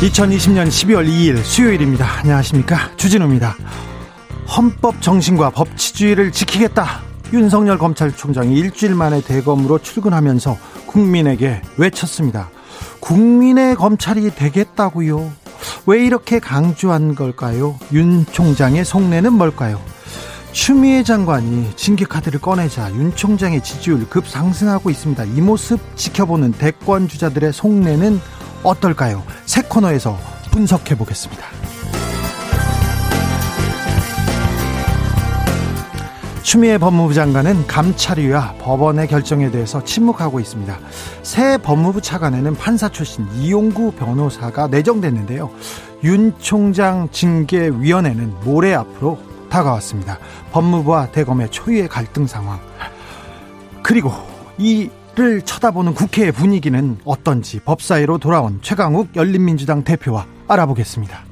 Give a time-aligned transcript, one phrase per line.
[0.00, 2.18] 2020년 12월 2일 수요일입니다.
[2.18, 2.90] 안녕하십니까.
[2.96, 3.56] 주진우입니다.
[4.54, 7.00] 헌법 정신과 법치주의를 지키겠다.
[7.32, 12.50] 윤석열 검찰총장이 일주일 만에 대검으로 출근하면서 국민에게 외쳤습니다.
[13.00, 15.32] 국민의 검찰이 되겠다고요.
[15.86, 17.78] 왜 이렇게 강조한 걸까요?
[17.92, 19.80] 윤 총장의 속내는 뭘까요?
[20.52, 25.24] 추미애 장관이 징계 카드를 꺼내자 윤 총장의 지지율 급 상승하고 있습니다.
[25.24, 28.20] 이 모습 지켜보는 대권 주자들의 속내는
[28.64, 29.22] 어떨까요?
[29.46, 30.18] 새 코너에서
[30.50, 31.44] 분석해 보겠습니다.
[36.42, 40.78] 추미애 법무부 장관은 감찰위와 법원의 결정에 대해서 침묵하고 있습니다.
[41.22, 45.50] 새 법무부 차관에는 판사 출신 이용구 변호사가 내정됐는데요.
[46.04, 49.18] 윤 총장 징계위원회는 모레 앞으로
[49.48, 50.18] 다가왔습니다.
[50.52, 52.60] 법무부와 대검의 초유의 갈등 상황.
[53.82, 54.12] 그리고
[54.58, 61.24] 이 를 쳐다보는 국회의 분위기는 어떤지 법사위로 돌아온 최강욱 열린민주당 대표와 알아보겠습니다.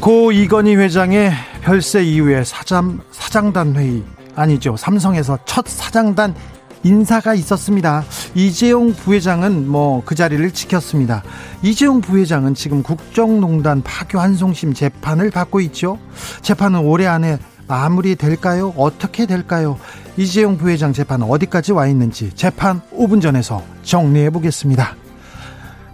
[0.00, 1.30] 고 이건희 회장의
[1.62, 4.02] 별세 이후에 사장, 사장단 회의
[4.34, 4.76] 아니죠.
[4.76, 6.34] 삼성에서 첫 사장단
[6.82, 8.04] 인사가 있었습니다.
[8.34, 11.22] 이재용 부회장은 뭐 그 자리를 지켰습니다.
[11.62, 15.98] 이재용 부회장은 지금 국정농단 파교 한송심 재판을 받고 있죠.
[16.42, 18.74] 재판은 올해 안에 마무리 될까요?
[18.76, 19.78] 어떻게 될까요?
[20.16, 24.96] 이재용 부회장 재판 어디까지 와 있는지 재판 5분 전에서 정리해 보겠습니다.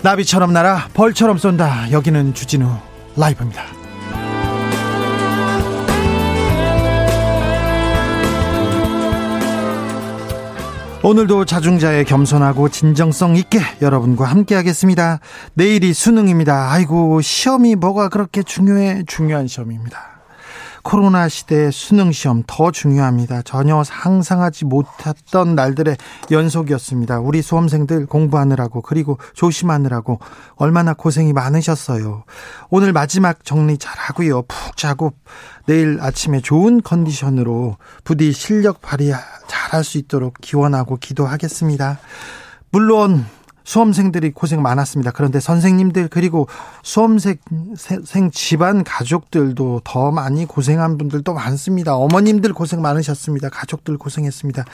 [0.03, 1.93] 나비처럼 날아 벌처럼 쏜다.
[1.93, 2.69] 여기는 주진우
[3.17, 3.81] 라이브입니다.
[11.03, 15.21] 오늘도 자중자의 겸손하고 진정성 있게 여러분과 함께 하겠습니다.
[15.55, 16.72] 내일이 수능입니다.
[16.72, 19.05] 아이고, 시험이 뭐가 그렇게 중요해?
[19.06, 20.20] 중요한 시험입니다.
[20.83, 23.43] 코로나 시대의 수능 시험 더 중요합니다.
[23.43, 25.97] 전혀 상상하지 못했던 날들의
[26.31, 27.21] 연속이었습니다.
[27.21, 30.19] 우리 수험생들 공부하느라고 그리고 조심하느라고
[30.57, 32.25] 얼마나 고생이 많으셨어요.
[32.71, 34.43] 오늘 마지막 정리 잘하고요.
[34.43, 35.13] 푹 자고
[35.67, 39.13] 내일 아침에 좋은 컨디션으로 부디 실력 발휘
[39.47, 41.99] 잘할 수 있도록 기원하고 기도하겠습니다.
[42.73, 43.27] 물론
[43.71, 45.13] 수험생들이 고생 많았습니다.
[45.13, 46.49] 그런데 선생님들 그리고
[46.83, 47.37] 수험생
[48.33, 51.95] 집안 가족들도 더 많이 고생한 분들도 많습니다.
[51.95, 53.49] 어머님들 고생 많으셨습니다.
[53.49, 54.65] 가족들 고생했습니다.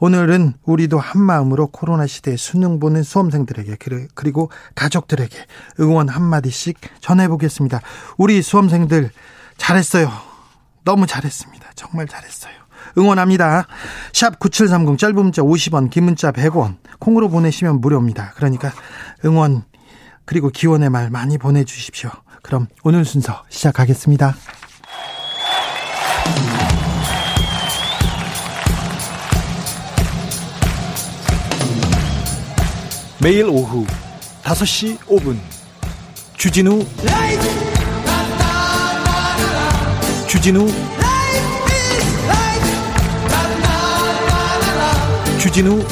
[0.00, 3.76] 오늘은 우리도 한 마음으로 코로나 시대에 수능 보는 수험생들에게
[4.16, 5.36] 그리고 가족들에게
[5.78, 7.80] 응원 한 마디씩 전해 보겠습니다.
[8.18, 9.10] 우리 수험생들
[9.58, 10.10] 잘했어요.
[10.84, 11.68] 너무 잘했습니다.
[11.76, 12.59] 정말 잘했어요.
[12.98, 13.66] 응원합니다.
[14.12, 18.32] 샵 9730 짧은 문자 50원 긴 문자 100원 콩으로 보내시면 무료입니다.
[18.36, 18.72] 그러니까
[19.24, 19.62] 응원
[20.24, 22.10] 그리고 기원의 말 많이 보내 주십시오.
[22.42, 24.34] 그럼 오늘 순서 시작하겠습니다.
[33.22, 33.84] 매일 오후
[34.44, 35.36] 5시 5분
[36.38, 36.86] 주진우
[40.26, 40.99] 주진우
[45.40, 45.82] 주진우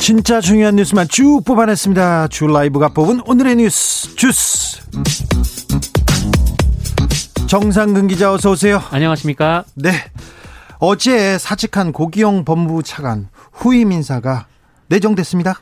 [0.00, 2.28] 진짜 중요한 뉴스만 쭉 뽑아냈습니다.
[2.28, 4.82] 주 라이브가 뽑은 오늘의 뉴스 주스.
[7.46, 8.82] 정상근 기자 어서 오세요.
[8.90, 9.64] 안녕하십니까?
[9.76, 9.92] 네.
[10.78, 14.46] 어제 사직한 고기영 법무부 차관 후임 인사가
[14.90, 15.54] 내정됐습니다.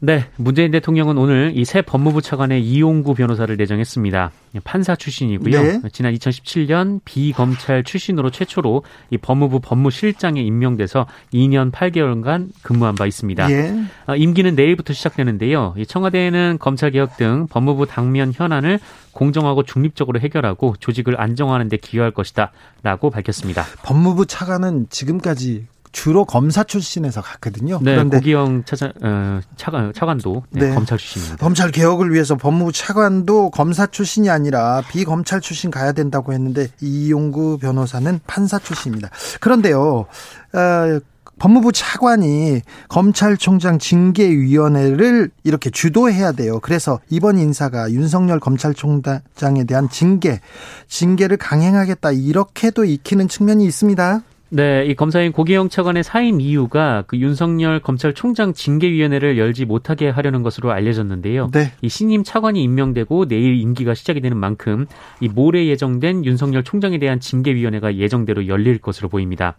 [0.00, 4.30] 네, 문재인 대통령은 오늘 이 새 법무부 차관의 이용구 변호사를 내정했습니다.
[4.62, 5.60] 판사 출신이고요.
[5.62, 5.80] 네.
[5.92, 13.50] 지난 2017년 비검찰 출신으로 최초로 이 법무부 법무실장에 임명돼서 2년 8개월간 근무한 바 있습니다.
[13.50, 13.74] 예.
[14.06, 15.74] 어, 임기는 내일부터 시작되는데요.
[15.88, 18.78] 청와대에는 검찰개혁 등 법무부 당면 현안을
[19.10, 22.52] 공정하고 중립적으로 해결하고 조직을 안정화하는 데 기여할 것이다
[22.84, 23.64] 라고 밝혔습니다.
[23.82, 27.78] 법무부 차관은 지금까지 주로 검사 출신에서 갔거든요.
[27.82, 30.74] 네, 그런데 고기영 차장, 어, 차관, 차관도 네, 네.
[30.74, 31.36] 검찰 출신입니다.
[31.38, 38.20] 검찰 개혁을 위해서 법무부 차관도 검사 출신이 아니라 비검찰 출신 가야 된다고 했는데 이용구 변호사는
[38.26, 39.10] 판사 출신입니다.
[39.40, 40.06] 그런데요,
[40.52, 41.00] 어,
[41.38, 46.58] 법무부 차관이 검찰총장 징계위원회를 이렇게 주도해야 돼요.
[46.60, 50.40] 그래서 이번 인사가 윤석열 검찰총장에 대한 징계,
[50.88, 54.22] 징계를 강행하겠다 이렇게도 익히는 측면이 있습니다.
[54.50, 60.72] 네, 이 검사인 고기영 차관의 사임 이유가 그 윤석열 검찰총장 징계위원회를 열지 못하게 하려는 것으로
[60.72, 61.50] 알려졌는데요.
[61.52, 61.72] 네.
[61.82, 64.86] 이 신임 차관이 임명되고 내일 임기가 시작이 되는 만큼
[65.20, 69.54] 이 모레 예정된 윤석열 총장에 대한 징계위원회가 예정대로 열릴 것으로 보입니다.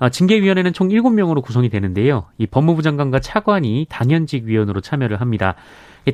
[0.00, 2.24] 아, 징계위원회는 총 7명으로 구성이 되는데요.
[2.38, 5.54] 이 법무부 장관과 차관이 당연직 위원으로 참여를 합니다.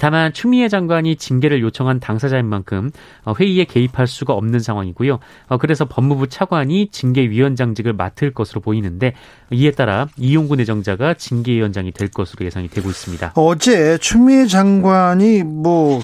[0.01, 2.91] 다만 추미애 장관이 징계를 요청한 당사자인 만큼
[3.25, 5.21] 어, 회의에 개입할 수가 없는 상황이고요.
[5.49, 9.15] 어, 그래서 법무부 차관이 징계위원장직을 맡을 것으로 보이는데
[9.53, 13.33] 이에 따라 이용구 내정자가 징계위원장이 될 것으로 예상이 되고 있습니다.
[13.37, 16.03] 어제 추미애 장관이 뭐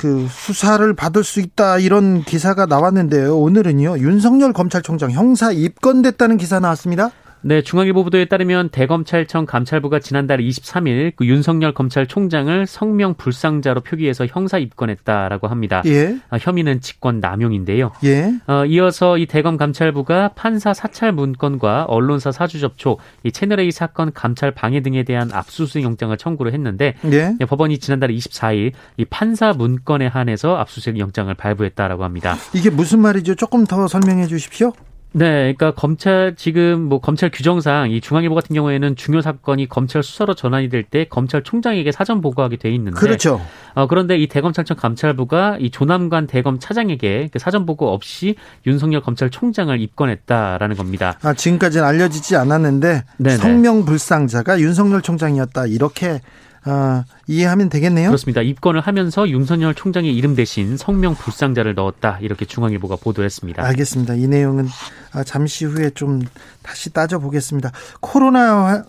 [0.00, 3.36] 그 수사를 받을 수 있다 이런 기사가 나왔는데요.
[3.36, 3.98] 오늘은요.
[3.98, 7.10] 윤석열 검찰총장 형사 입건됐다는 기사 나왔습니다.
[7.42, 14.58] 네, 중앙일보 보도에 따르면 대검찰청 감찰부가 지난달 23일 그 윤석열 검찰총장을 성명 불상자로 표기해서 형사
[14.58, 15.82] 입건했다라고 합니다.
[15.86, 16.16] 예.
[16.30, 17.92] 어, 혐의는 직권 남용인데요.
[18.04, 18.34] 예.
[18.46, 24.12] 어, 이어서 이 대검 감찰부가 판사 사찰 문건과 언론사 사주 접촉, 이 채널 A 사건
[24.12, 27.34] 감찰 방해 등에 대한 압수수색 영장을 청구를 했는데 예.
[27.38, 32.36] 네, 법원이 지난달 24일 이 판사 문건에 한해서 압수수색 영장을 발부했다라고 합니다.
[32.52, 33.34] 이게 무슨 말이죠?
[33.34, 34.72] 조금 더 설명해 주십시오.
[35.12, 40.34] 네, 그러니까 검찰 지금 뭐 검찰 규정상 이 중앙일보 같은 경우에는 중요 사건이 검찰 수사로
[40.34, 43.40] 전환이 될 때 검찰총장에게 사전 보고하게 돼 있는데 그렇죠.
[43.74, 48.34] 어, 그런데 이 대검찰청 감찰부가 이 조남관 대검 차장에게 그 사전 보고 없이
[48.66, 51.16] 윤석열 검찰총장을 입건했다라는 겁니다.
[51.22, 53.36] 아, 지금까지는 알려지지 않았는데 네네.
[53.36, 56.20] 성명 불상자가 윤석열 총장이었다 이렇게
[56.64, 58.08] 아, 이해하면 되겠네요.
[58.08, 58.42] 그렇습니다.
[58.42, 62.18] 입건을 하면서 윤석열 총장의 이름 대신 성명 불상자를 넣었다.
[62.20, 63.64] 이렇게 중앙일보가 보도했습니다.
[63.64, 64.14] 알겠습니다.
[64.14, 64.68] 이 내용은
[65.12, 66.20] 아, 잠시 후에 좀
[66.62, 67.72] 다시 따져 보겠습니다.
[68.00, 68.84] 코로나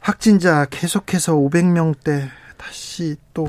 [0.00, 3.48] 확진자 계속해서 500명대 다시 또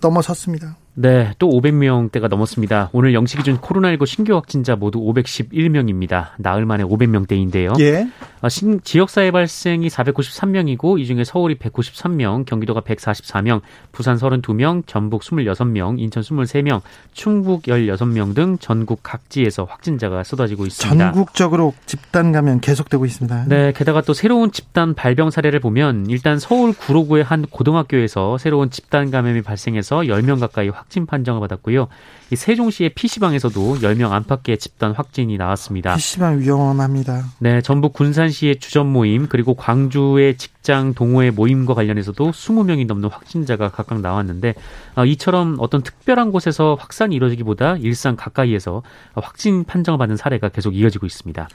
[0.00, 0.76] 넘어섰습니다.
[0.94, 2.90] 네, 또 500명대가 넘었습니다.
[2.92, 6.30] 오늘 0시 기준 코로나19 신규 확진자 모두 511명입니다.
[6.38, 7.78] 나흘 만에 500명대인데요.
[7.80, 8.08] 예.
[8.42, 13.60] 아, 신, 지역사회 발생이 493명이고 이 중에 서울이 193명, 경기도가 144명,
[13.92, 16.80] 부산 32명, 전북 26명, 인천 23명,
[17.12, 21.12] 충북 16명 등 전국 각지에서 확진자가 쏟아지고 있습니다.
[21.12, 23.44] 전국적으로 집단 감염 계속되고 있습니다.
[23.48, 29.10] 네, 게다가 또 새로운 집단 발병 사례를 보면 일단 서울 구로구의 한 고등학교에서 새로운 집단
[29.10, 31.88] 감염이 발생해서 10명 가까이 확진 판정을 받았고요.
[32.32, 35.96] 이 세종시의 PC방에서도 10명 안팎의 집단 확진이 나왔습니다.
[35.96, 37.24] PC방 위험합니다.
[37.38, 43.70] 네, 전북 군산 시의 주점 모임 그리고 광주의 직장 동호회 모임과 관련해서도 20명이 넘는 확진자가
[43.70, 44.54] 각각 나왔는데
[44.96, 48.82] 어, 이처럼 어떤 특별한 곳에서 확산이 이루어지기보다 일상 가까이에서
[49.14, 51.48] 확진 판정을 받는 사례가 계속 이어지고 있습니다.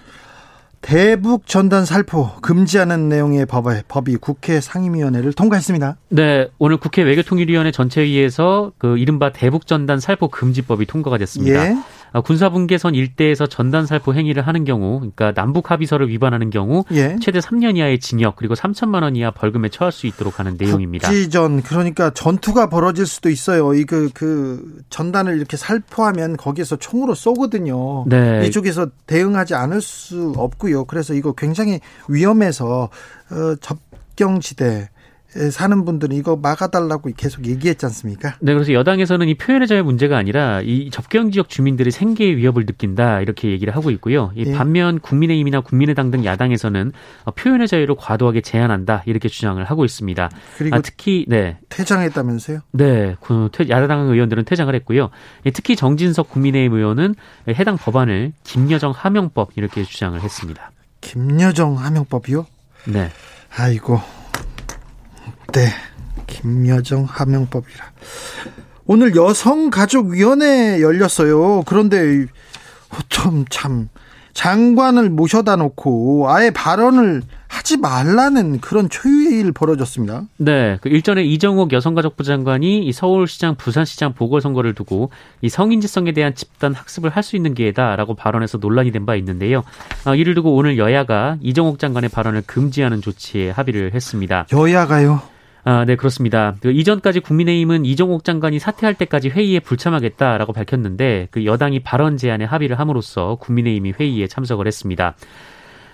[0.86, 5.98] 대북 전단 살포 금지하는 내용의 법에 법이 국회 상임위원회를 통과했습니다.
[6.10, 11.72] 네, 오늘 국회 외교통일위원회 전체회의에서 그 이른바 대북 전단 살포 금지법이 통과가 됐습니다.
[11.72, 11.76] 예.
[12.12, 17.18] 아, 군사분계선 일대에서 전단 살포 행위를 하는 경우, 그러니까 남북 합의서를 위반하는 경우 예.
[17.22, 21.10] 최대 3년 이하의 징역 그리고 3천만 원 이하 벌금에 처할 수 있도록 하는 내용입니다.
[21.10, 23.74] 국지전 그러니까 전투가 벌어질 수도 있어요.
[23.74, 28.06] 이그 그 전단을 이렇게 살포하면 거기에서 총으로 쏘거든요.
[28.08, 28.46] 네.
[28.48, 30.86] 이쪽에서 대응하지 않을 수 없고요.
[30.86, 32.90] 그래서 이거 굉장히 위험해서
[33.32, 34.90] 어, 접경지대
[35.52, 38.36] 사는 분들은 이거 막아달라고 계속 얘기했지 않습니까?
[38.40, 43.20] 네, 그래서 여당에서는 이 표현의 자유 문제가 아니라 이 접경 지역 주민들이 생계의 위협을 느낀다
[43.20, 44.32] 이렇게 얘기를 하고 있고요.
[44.36, 44.54] 이 예.
[44.54, 46.94] 반면 국민의힘이나 국민의당 등 야당에서는
[47.36, 50.30] 표현의 자유를 과도하게 제한한다 이렇게 주장을 하고 있습니다.
[50.58, 52.62] 그리고 아, 특히 네 퇴장했다면서요?
[52.72, 55.10] 네, 그 야당 의원들은 퇴장을 했고요.
[55.54, 57.16] 특히 정진석 국민의힘 의원은
[57.50, 60.72] 해당 법안을 김여정 하명법 이렇게 주장을 했습니다.
[61.02, 62.46] 김여정 하명법이요?
[62.86, 63.10] 네.
[63.58, 64.00] 아이고
[65.56, 65.70] 네.
[66.28, 67.86] 김여정 하명법이라.
[68.88, 71.64] 오늘 여성가족위원회 열렸어요.
[71.66, 72.26] 그런데
[73.10, 73.90] 좀 참
[74.34, 80.24] 장관을 모셔다 놓고 아예 발언을 하지 말라는 그런 초유의 일 벌어졌습니다.
[80.38, 85.10] 네, 그 일전에 이정옥 여성가족부 장관이 이 서울시장, 부산시장 보궐선거를 두고
[85.42, 89.64] 이 성인지성에 대한 집단 학습을 할 수 있는 기회다라고 발언해서 논란이 된 바 있는데요.
[90.04, 94.48] 아, 이를 두고 오늘 여야가 이정옥 장관의 발언을 금지하는 조치에 합의를 했습니다.
[94.52, 95.22] 여야가요?
[95.68, 96.56] 아, 네, 그렇습니다.
[96.62, 102.78] 그 이전까지 국민의힘은 이종옥 장관이 사퇴할 때까지 회의에 불참하겠다라고 밝혔는데 그 여당이 발언 제안에 합의를
[102.80, 105.16] 함으로써 국민의힘이 회의에 참석을 했습니다.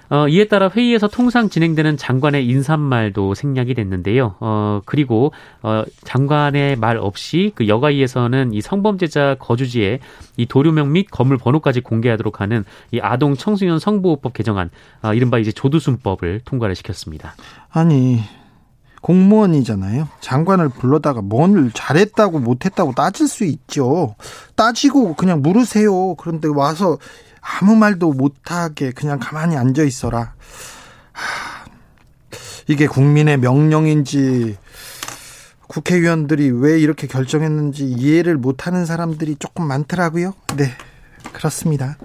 [0.09, 4.35] 어, 이에 따라 회의에서 통상 진행되는 장관의 인사말도 생략이 됐는데요.
[4.41, 5.31] 어, 그리고
[5.63, 9.99] 어, 장관의 말 없이 그 여가위에서는 이 성범죄자 거주지에
[10.35, 14.69] 이 도료명 및 건물 번호까지 공개하도록 하는 이 아동 청소년 성보호법 개정안,
[15.01, 17.35] 아, 이른바 이제 조두순법을 통과를 시켰습니다.
[17.69, 18.19] 아니
[19.01, 20.07] 공무원이잖아요.
[20.21, 24.15] 장관을 불러다가 뭘 잘했다고 못했다고 따질 수 있죠.
[24.55, 26.15] 따지고 그냥 물으세요.
[26.15, 26.97] 그런데 와서
[27.41, 30.33] 아무 말도 못하게 그냥 가만히 앉아 있어라.
[31.11, 31.65] 하,
[32.67, 34.57] 이게 국민의 명령인지
[35.67, 40.33] 국회의원들이 왜 이렇게 결정했는지 이해를 못하는 사람들이 조금 많더라고요.
[40.57, 40.69] 네,
[41.33, 41.97] 그렇습니다.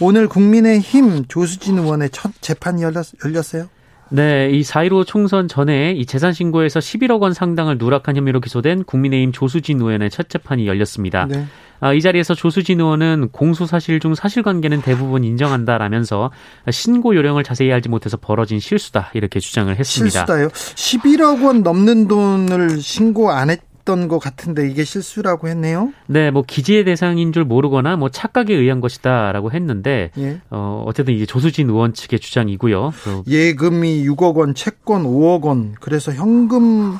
[0.00, 3.68] 오늘 국민의힘 조수진 의원의 첫 재판이 열렸, 열렸어요?
[4.10, 9.32] 네, 이 4.15 총선 전에 이 재산 신고에서 11억 원 상당을 누락한 혐의로 기소된 국민의힘
[9.32, 11.26] 조수진 의원의 첫 재판이 열렸습니다.
[11.26, 11.46] 네.
[11.80, 16.30] 아, 이 자리에서 조수진 의원은 공소 사실 중 사실관계는 대부분 인정한다라면서
[16.70, 20.26] 신고 요령을 자세히 알지 못해서 벌어진 실수다 이렇게 주장을 했습니다.
[20.26, 20.48] 실수다요?
[20.48, 23.60] 11억 원 넘는 돈을 신고 안 했.
[24.08, 25.92] 것 같은데 이게 실수라고 했네요.
[26.06, 30.40] 네, 뭐 기재의 대상인 줄 모르거나 뭐 착각에 의한 것이다라고 했는데 예.
[30.50, 32.92] 어 어쨌든 이제 조수진 의원 측의 주장이고요.
[33.26, 36.98] 예금이 6억 원, 채권 5억 원, 그래서 현금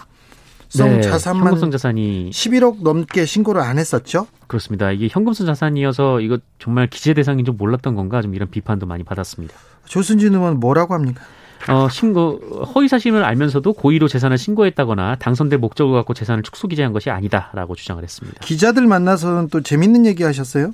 [0.75, 4.27] 네, 자산만 현금성 자산이 11억 넘게 신고를 안 했었죠?
[4.47, 4.91] 그렇습니다.
[4.91, 9.55] 이게 현금성 자산이어서 이거 정말 기재 대상인 줄 몰랐던 건가 좀 이런 비판도 많이 받았습니다.
[9.87, 11.23] 조순진 의원 뭐라고 합니까?
[11.69, 12.39] 어, 신고
[12.75, 18.03] 허위 사실을 알면서도 고의로 재산을 신고했다거나 당선될 목적을 갖고 재산을 축소 기재한 것이 아니다라고 주장을
[18.03, 18.39] 했습니다.
[18.41, 20.73] 기자들 만나서는 또 재밌는 얘기 하셨어요?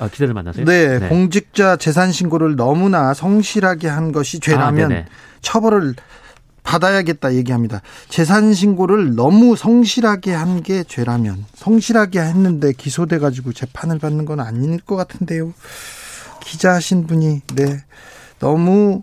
[0.00, 0.64] 아, 기자들 만나세요?
[0.66, 5.04] 네, 네, 공직자 재산 신고를 너무나 성실하게 한 것이 죄라면 아,
[5.40, 5.94] 처벌을
[6.64, 7.80] 받아야겠다 얘기합니다.
[8.08, 14.80] 재산 신고를 너무 성실하게 한 게 죄라면 성실하게 했는데 기소돼 가지고 재판을 받는 건 아닐
[14.80, 15.52] 것 같은데요.
[16.42, 17.84] 기자 하신 분이 네
[18.40, 19.02] 너무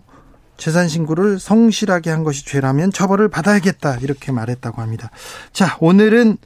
[0.62, 5.10] 재산 신고를 성실하게 한 것이 죄라면 처벌을 받아야겠다 이렇게 말했다고 합니다.
[5.52, 6.36] 자 오늘은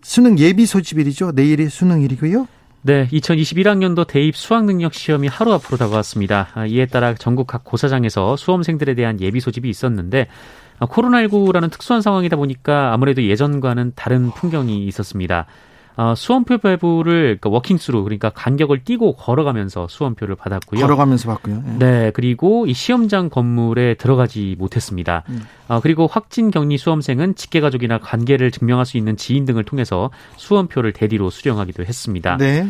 [0.00, 1.32] 수능 예비 소집일이죠.
[1.32, 2.46] 내일이 수능일이고요.
[2.82, 6.50] 네, 2021학년도 대입 수학 능력 시험이 하루 앞으로 다가왔습니다.
[6.54, 10.28] 아, 이에 따라 전국 각 고사장에서 수험생들에 대한 예비 소집이 있었는데
[10.78, 15.46] 아, 코로나19라는 특수한 상황이다 보니까 아무래도 예전과는 다른 풍경이 있었습니다.
[15.96, 20.80] 어, 수험표 배부를 그러니까 walking through 그러니까 간격을 띄고 걸어가면서 수험표를 받았고요.
[20.80, 21.62] 걸어가면서 받고요.
[21.64, 21.78] 네.
[21.78, 25.22] 네 그리고 이 시험장 건물에 들어가지 못했습니다.
[25.28, 25.42] 음.
[25.68, 30.92] 어, 그리고 확진 격리 수험생은 직계 가족이나 관계를 증명할 수 있는 지인 등을 통해서 수험표를
[30.92, 32.36] 대리로 수령하기도 했습니다.
[32.38, 32.66] 네.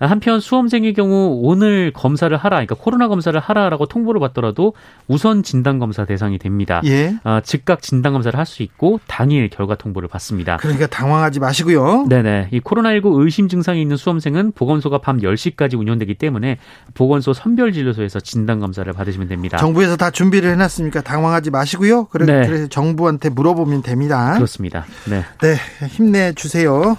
[0.00, 4.74] 한편 수험생의 경우 오늘 검사를 하라, 그러니까 코로나 검사를 하라라고 통보를 받더라도
[5.08, 6.80] 우선 진단 검사 대상이 됩니다.
[6.84, 7.16] 예.
[7.22, 10.56] 아, 즉각 진단 검사를 할 수 있고 당일 결과 통보를 받습니다.
[10.58, 12.06] 그러니까 당황하지 마시고요.
[12.08, 12.48] 네네.
[12.52, 16.58] 이 코로나19 의심 증상이 있는 수험생은 보건소가 밤 10시까지 운영되기 때문에
[16.94, 19.58] 보건소 선별진료소에서 진단 검사를 받으시면 됩니다.
[19.58, 22.06] 정부에서 다 준비를 해놨으니까 당황하지 마시고요.
[22.06, 22.46] 그래, 네.
[22.46, 24.34] 그래서 정부한테 물어보면 됩니다.
[24.34, 24.86] 그렇습니다.
[25.10, 25.24] 네.
[25.40, 25.56] 네,
[25.88, 26.96] 힘내 주세요.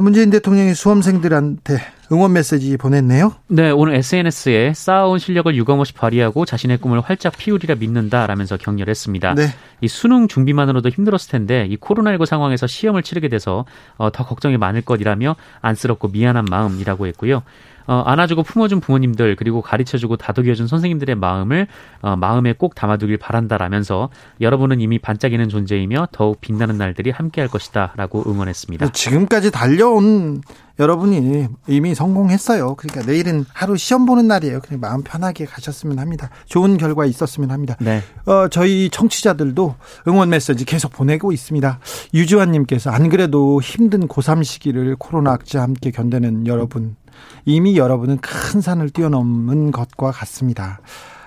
[0.00, 1.78] 문재인 대통령이 수험생들한테
[2.10, 3.34] 응원 메시지 보냈네요.
[3.48, 9.34] 네, 오늘 SNS에 쌓아온 실력을 유감없이 발휘하고 자신의 꿈을 활짝 피우리라 믿는다라면서 격려했습니다.
[9.34, 9.48] 네.
[9.80, 14.82] 이 수능 준비만으로도 힘들었을 텐데 이 코로나19 상황에서 시험을 치르게 돼서 어, 더 걱정이 많을
[14.82, 17.42] 것이라며 안쓰럽고 미안한 마음이라고 했고요.
[17.88, 21.66] 어, 안아주고 품어준 부모님들 그리고 가르쳐주고 다독여준 선생님들의 마음을
[22.02, 24.10] 어, 마음에 꼭 담아두길 바란다라면서
[24.42, 28.92] 여러분은 이미 반짝이는 존재이며 더욱 빛나는 날들이 함께할 것이다라고 응원했습니다.
[28.92, 30.42] 지금까지 달려온
[30.78, 32.76] 여러분이 이미 성공했어요.
[32.76, 34.60] 그러니까 내일은 하루 시험 보는 날이에요.
[34.60, 36.30] 그냥 마음 편하게 가셨으면 합니다.
[36.46, 37.74] 좋은 결과 있었으면 합니다.
[37.80, 38.02] 네.
[38.26, 39.74] 어, 저희 청취자들도
[40.06, 41.80] 응원 메시지 계속 보내고 있습니다.
[42.14, 46.94] 유지환님께서 안 그래도 힘든 고3 시기를 코로나 악재와 함께 견디는 여러분
[47.44, 50.80] 이미 여러분은 큰 산을 뛰어넘은 것과 같습니다.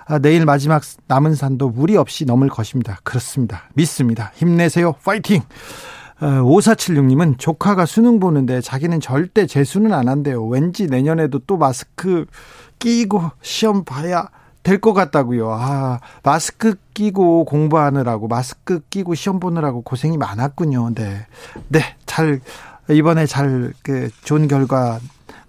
[0.05, 2.99] 아, 내일 마지막 남은 산도 무리 없이 넘을 것입니다.
[3.03, 3.63] 그렇습니다.
[3.73, 4.31] 믿습니다.
[4.35, 4.93] 힘내세요.
[5.03, 5.41] 파이팅!
[6.19, 10.45] 5476님은 어, 조카가 수능 보는데 자기는 절대 재수는 안 한대요.
[10.45, 12.25] 왠지 내년에도 또 마스크
[12.77, 14.27] 끼고 시험 봐야
[14.63, 15.51] 될 것 같다고요.
[15.51, 20.93] 아, 마스크 끼고 공부하느라고, 마스크 끼고 시험 보느라고 고생이 많았군요.
[20.93, 21.25] 네.
[21.67, 22.41] 네, 잘,
[22.89, 24.99] 이번에 잘, 그, 좋은 결과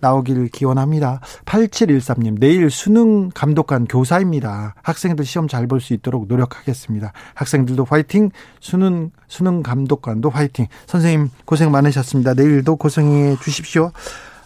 [0.03, 1.21] 나오길 기원합니다.
[1.47, 4.75] 8713님, 내일 수능 감독관 교사입니다.
[4.83, 7.13] 학생들 시험 잘 볼 수 있도록 노력하겠습니다.
[7.35, 8.31] 학생들도 화이팅,
[8.61, 10.67] 수능, 수능 감독관도 화이팅.
[10.87, 12.35] 선생님 고생 많으셨습니다.
[12.35, 13.93] 내일도 고생해 주십시오.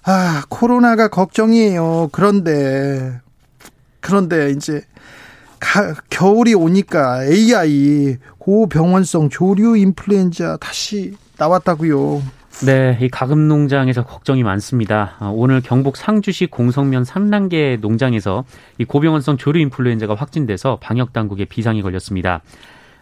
[0.04, 2.10] 아, 코로나가 걱정이에요.
[2.12, 3.18] 그런데,
[4.00, 4.82] 그런데 이제,
[5.58, 12.22] 가, 겨울이 오니까 AI, 고병원성 조류 인플루엔자 다시 나왔다고요.
[12.64, 15.16] 네, 이 가금 농장에서 걱정이 많습니다.
[15.18, 18.44] 아, 오늘 경북 상주시 공성면 3단계 농장에서
[18.78, 22.40] 이 고병원성 조류 인플루엔자가 확진돼서 방역 당국에 비상이 걸렸습니다.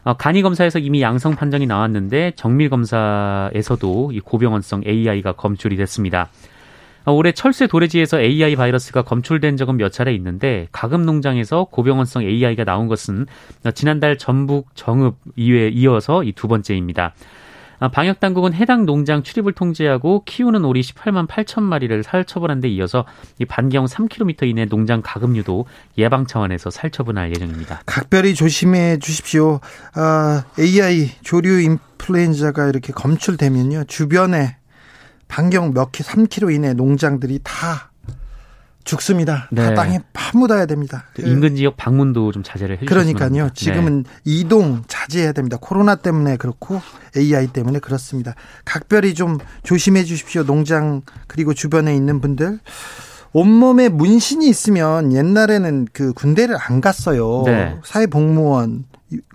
[0.03, 6.31] 어, 간이 검사에서 이미 양성 판정이 나왔는데 정밀 검사에서도 이 고병원성 AI가 검출이 됐습니다.
[7.05, 12.65] 어, 올해 철새 도래지에서 AI 바이러스가 검출된 적은 몇 차례 있는데 가금 농장에서 고병원성 AI가
[12.65, 13.27] 나온 것은
[13.75, 17.15] 지난달 전북 정읍 이외에 이어서 이 두 번째입니다.
[17.79, 23.05] 아, 방역 당국은 해당 농장 출입을 통제하고 키우는 오리 18만 8천 마리를 살처분한 데 이어서
[23.39, 25.67] 이 반경 3km 이내 농장 가금류도
[25.99, 27.83] 예방 차원에서 살처분할 예정입니다.
[27.87, 29.61] 각별히 조심해 주십시오.
[29.95, 33.85] 아, AI 조류 인플루엔자가 이렇게 검출되면요.
[33.85, 34.57] 주변에
[35.29, 37.91] 반경 몇 키, 3km 이내 농장들이 다
[38.85, 39.49] 죽습니다.
[39.51, 39.63] 네.
[39.63, 41.05] 다 땅에 파묻어야 됩니다.
[41.15, 43.51] 그 인근 지역 방문도 좀 자제를 해주시면 그러니까요.
[43.55, 44.11] 지금은 네.
[44.25, 45.57] 이동 자제해야 됩니다.
[45.61, 46.81] 코로나 때문에 그렇고
[47.17, 48.35] AI 때문에 그렇습니다.
[48.65, 50.45] 각별히 좀 조심해 주십시오.
[50.45, 52.61] 농장 그리고 주변에 있는 분들.
[53.33, 57.43] 온몸에 문신이 있으면 옛날에는 그 군대를 안 갔어요.
[57.47, 57.77] 네.
[57.85, 58.85] 사회복무원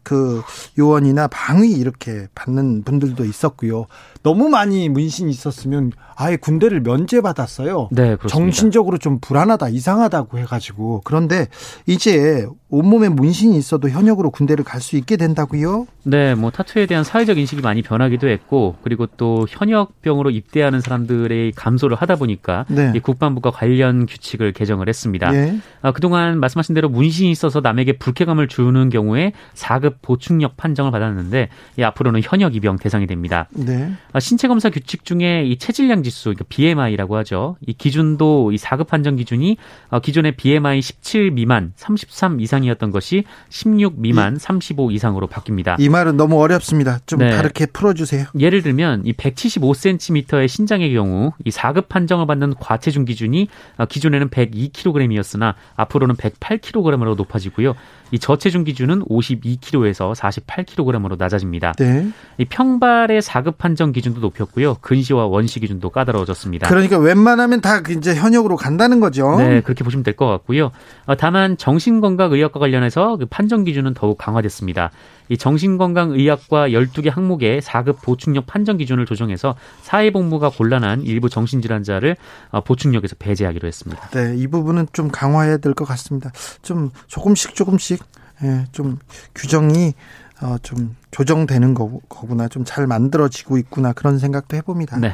[0.04, 0.42] 그
[0.78, 3.86] 요원이나 방위 이렇게 받는 분들도 있었고요.
[4.24, 7.88] 너무 많이 문신이 있었으면 아예 군대를 면제받았어요.
[7.92, 8.28] 네, 그렇습니다.
[8.28, 11.48] 정신적으로 좀 불안하다, 이상하다고 해가지고 그런데
[11.86, 15.88] 이제 온몸에 문신이 있어도 현역으로 군대를 갈 수 있게 된다고요?
[16.04, 21.98] 네, 뭐 타투에 대한 사회적 인식이 많이 변하기도 했고 그리고 또 현역병으로 입대하는 사람들의 감소를
[21.98, 22.94] 하다 보니까 네.
[22.96, 25.32] 이 국방부가 관련 규칙을 개정을 했습니다.
[25.32, 25.60] 네.
[25.82, 31.84] 아, 그동안 말씀하신 대로 문신이 있어서 남에게 불쾌감을 주는 경우에 4급 보충력 판정을 받았는데 이
[31.84, 33.48] 앞으로는 현역 입영 대상이 됩니다.
[33.52, 33.92] 네.
[34.14, 37.58] 아, 신체 검사 규칙 중에 이 체질량 지수, 그러니까 BMI라고 하죠.
[37.66, 39.58] 이 기준도 이 4급 판정 기준이
[39.90, 45.76] 어, 기존의 BMI 17 미만, 33 이상이었던 것이 16 미만, 35 이상으로 바뀝니다.
[45.80, 47.00] 이 말은 너무 어렵습니다.
[47.06, 47.30] 좀 네.
[47.32, 48.26] 다르게 풀어주세요.
[48.40, 55.56] 예를 들면 이 175cm의 신장의 경우 이 4급 판정을 받는 과체중 기준이 어, 기존에는 102kg이었으나
[55.76, 57.76] 앞으로는 108kg으로 높아지고요.
[58.12, 61.74] 이 저체중 기준은 52kg 에서 48kg으로 낮아집니다.
[61.80, 62.10] 네.
[62.38, 64.76] 이 평발의 4급 판정 기준도 높였고요.
[64.82, 66.68] 근시와 원시 기준도 까다로워졌습니다.
[66.70, 69.38] 그러니까 웬만하면 다 이제 현역으로 간다는 거죠.
[69.38, 70.72] 네, 그렇게 보시면 될 것 같고요.
[71.06, 74.92] 어, 다만 정신건강의학과 관련해서 그 판정 기준은 더욱 강화됐습니다.
[75.30, 82.16] 이 정신건강의학과 12개 항목의 4급 보충력 판정 기준을 조정해서 사회복무가 곤란한 일부 정신질환자를
[82.52, 84.10] 어, 보충력에서 배제하기로 했습니다.
[84.10, 86.32] 네, 이 부분은 좀 강화해야 될 것 같습니다.
[86.64, 88.04] 좀 조금씩 조금씩
[88.44, 89.00] 예, 좀
[89.36, 89.94] 규정이
[90.42, 94.98] 어, 좀 조정되는 거, 거구나, 좀 잘 만들어지고 있구나 그런 생각도 해봅니다.
[94.98, 95.14] 네.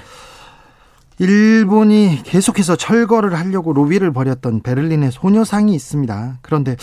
[1.17, 6.39] 일본이 계속해서 철거를 하려고 로비를 벌였던 베를린의 소녀상이 있습니다.
[6.41, 6.75] 그런데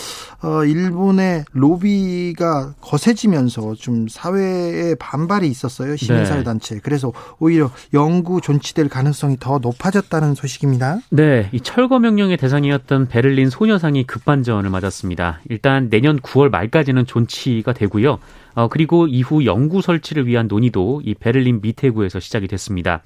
[0.43, 5.97] 어 일본의 로비가 거세지면서 좀 사회에 반발이 있었어요.
[5.97, 6.45] 시민사회 네.
[6.45, 6.79] 단체.
[6.83, 11.01] 그래서 오히려 영구 존치될 가능성이 더 높아졌다는 소식입니다.
[11.11, 15.41] 네, 이 철거 명령의 대상이었던 베를린 소녀상이 급반전을 맞았습니다.
[15.51, 18.19] 일단 내년 9월 말까지는 존치가 되고요.
[18.55, 23.03] 어 그리고 이후 영구 설치를 위한 논의도 이 베를린 미테구에서 시작이 됐습니다.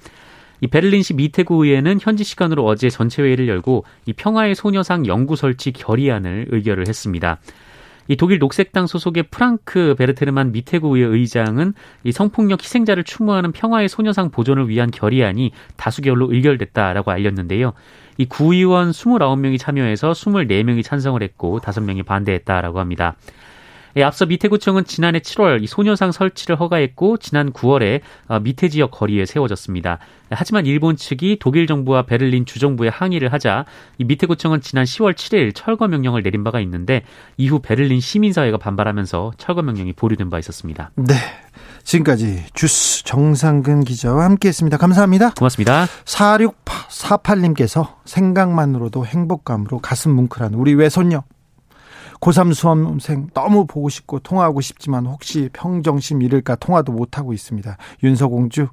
[0.61, 5.71] 이 베를린시 미테구 의회는 현지 시간으로 어제 전체 회의를 열고 이 평화의 소녀상 영구 설치
[5.71, 7.39] 결의안을 의결을 했습니다.
[8.07, 14.69] 이 독일 녹색당 소속의 프랑크 베르테르만 미테구의 의장은 이 성폭력 희생자를 추모하는 평화의 소녀상 보존을
[14.69, 17.73] 위한 결의안이 다수결로 의결됐다라고 알렸는데요.
[18.17, 23.15] 이 구의원 29명이 참여해서 24명이 찬성을 했고 5명이 반대했다라고 합니다.
[23.97, 29.97] 예, 앞서 미태구청은 지난해 7월 소녀상 설치를 허가했고 지난 9월에 어, 미태 지역 거리에 세워졌습니다.
[30.29, 33.65] 하지만 일본 측이 독일 정부와 베를린 주정부에 항의를 하자
[33.97, 37.01] 이 미태구청은 지난 10월 7일 철거 명령을 내린 바가 있는데
[37.37, 40.91] 이후 베를린 시민사회가 반발하면서 철거 명령이 보류된 바 있었습니다.
[40.95, 41.15] 네.
[41.83, 44.77] 지금까지 주스 정상근 기자와 함께했습니다.
[44.77, 45.31] 감사합니다.
[45.31, 45.87] 고맙습니다.
[46.05, 51.23] 4648님께서 생각만으로도 행복감으로 가슴 뭉클한 우리 외손녀
[52.19, 57.77] 고3 수험생 너무 보고 싶고 통화하고 싶지만 혹시 평정심 잃을까 통화도 못하고 있습니다.
[58.03, 58.67] 윤서공주,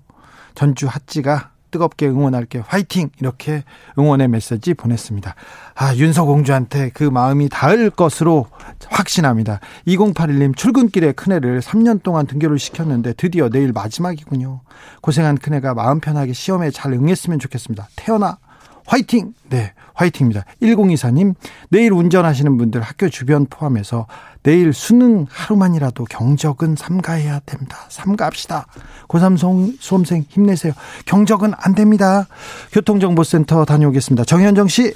[0.54, 3.64] 전주 핫지가 뜨겁게 응원할게 화이팅 이렇게
[3.98, 5.34] 응원의 메시지 보냈습니다.
[5.74, 8.46] 아 윤서공주한테 그 마음이 닿을 것으로
[8.86, 9.58] 확신합니다.
[9.88, 14.60] 2081님 출근길에 큰애를 3년 동안 등교를 시켰는데 드디어 내일 마지막이군요.
[15.00, 17.88] 고생한 큰애가 마음 편하게 시험에 잘 응했으면 좋겠습니다.
[17.96, 18.38] 태어나
[18.86, 19.34] 화이팅!
[19.48, 20.44] 네, 화이팅입니다.
[20.62, 21.34] 1024님,
[21.70, 24.06] 내일 운전하시는 분들 학교 주변 포함해서
[24.42, 27.78] 내일 수능 하루만이라도 경적은 삼가해야 됩니다.
[27.88, 28.66] 삼가합시다.
[29.08, 30.72] 고3 수험생 힘내세요.
[31.06, 32.26] 경적은 안 됩니다.
[32.72, 34.24] 교통정보센터 다녀오겠습니다.
[34.24, 34.92] 정현정 씨.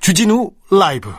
[0.00, 1.10] 주진우 라이브.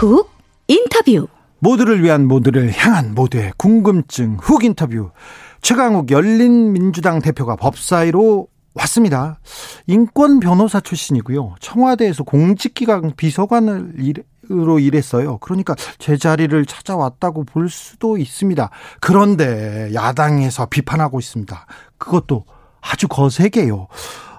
[0.00, 0.30] 훅
[0.66, 1.28] 인터뷰.
[1.58, 5.10] 모두를 위한 모두를 향한 모두의 궁금증 훅 인터뷰.
[5.60, 9.40] 최강욱 열린민주당 대표가 법사위로 왔습니다.
[9.86, 11.56] 인권 변호사 출신이고요.
[11.60, 13.92] 청와대에서 공직기강 비서관을
[14.50, 15.36] 으로 일했어요.
[15.38, 18.70] 그러니까 제자리를 찾아왔다고 볼 수도 있습니다.
[19.00, 21.66] 그런데 야당에서 비판하고 있습니다.
[21.98, 22.46] 그것도
[22.80, 23.86] 아주 거세게요.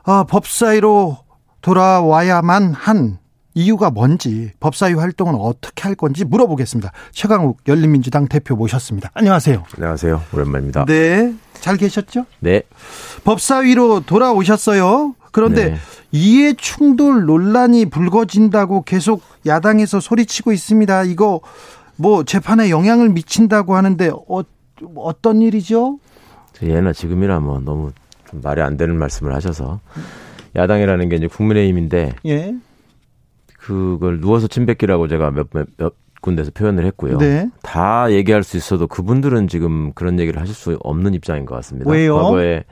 [0.04, 1.20] 아, 법사위로
[1.62, 3.20] 돌아와야만 한
[3.54, 6.92] 이유가 뭔지 법사위 활동은 어떻게 할 건지 물어보겠습니다.
[7.12, 9.12] 최강욱 열린민주당 대표 모셨습니다.
[9.14, 9.64] 안녕하세요.
[9.76, 10.22] 안녕하세요.
[10.34, 10.86] 오랜만입니다.
[10.86, 11.34] 네.
[11.54, 12.26] 잘 계셨죠?
[12.40, 12.64] 네.
[13.24, 15.16] 법사위로 돌아오셨어요.
[15.32, 15.78] 그런데 네.
[16.12, 21.04] 이해 충돌 논란이 불거진다고 계속 야당에서 소리치고 있습니다.
[21.04, 21.42] 이거
[21.96, 24.44] 뭐 재판에 영향을 미친다고 하는데 어,
[24.96, 26.00] 어떤 일이죠?
[26.64, 27.92] 예나 지금이라 뭐 너무
[28.32, 29.80] 말이 안 되는 말씀을 하셔서
[30.56, 32.56] 야당이라는 게 이제 국민의힘인데 예.
[33.62, 37.18] 그걸 누워서 침 뱉기라고 제가 몇, 몇, 몇 군데서 표현을 했고요.
[37.20, 37.50] 네.
[37.62, 41.90] 다 얘기할 수 있어도 그분들은 지금 그런 얘기를 하실 수 없는 입장인 것 같습니다.
[41.90, 42.16] 왜요?
[42.16, 42.64] 과거에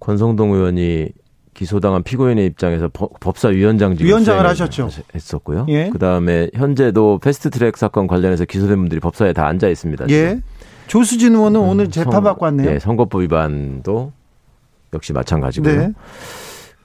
[0.00, 1.10] 권성동 의원이
[1.54, 4.88] 기소당한 피고인의 입장에서 법사위원장 지금 위원장을 하셨죠.
[5.14, 5.66] 했었고요.
[5.68, 5.90] 예.
[5.90, 10.06] 그다음에 현재도 패스트트랙 사건 관련해서 기소된 분들이 법사에 다 앉아 있습니다.
[10.06, 10.20] 지금.
[10.20, 10.40] 예.
[10.88, 12.68] 조수진 의원은 음, 오늘 재판 받고 왔네요.
[12.70, 14.12] 네, 선거법 위반도
[14.92, 15.78] 역시 마찬가지고요.
[15.78, 15.92] 네.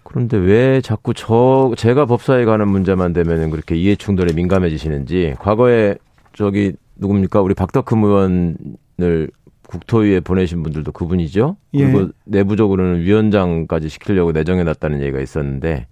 [0.07, 5.95] 그런데 왜 자꾸 저 제가 법사에 가는 문제만 되면 그렇게 이해 충돌에 민감해지시는지 과거에
[6.33, 9.29] 저기 누굽니까 우리 박덕흠 의원을
[9.67, 11.57] 국토위에 보내신 분들도 그분이죠.
[11.73, 11.83] 예.
[11.83, 15.87] 그리고 내부적으로는 위원장까지 시키려고 내정해 놨다는 얘기가 있었는데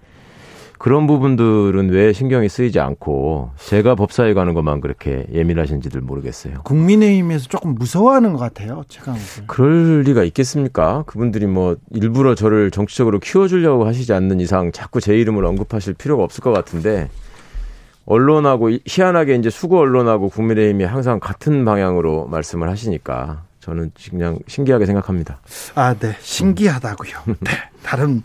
[0.85, 6.61] 그런 부분들은 왜 신경이 쓰이지 않고 제가 법사에 가는 것만 그렇게 예민하신지들 모르겠어요.
[6.61, 8.83] 국민의힘에서 조금 무서워하는 것 같아요.
[8.87, 9.15] 제가
[9.47, 11.01] 그럴 리가 있겠습니까?
[11.07, 16.43] 그분들이 뭐 일부러 저를 정치적으로 키워주려고 하시지 않는 이상 자꾸 제 이름을 언급하실 필요가 없을
[16.43, 17.09] 것 같은데
[18.05, 25.41] 언론하고 희한하게 이제 수고 언론하고 국민의힘이 항상 같은 방향으로 말씀을 하시니까 저는 그냥 신기하게 생각합니다.
[25.73, 26.15] 아, 네.
[26.19, 27.11] 신기하다고요.
[27.39, 27.51] 네.
[27.81, 28.21] 다른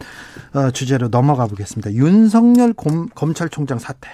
[0.53, 1.95] 어, 주제로 넘어가 보겠습니다.
[1.95, 4.11] 윤석열 검, 검찰총장 사태.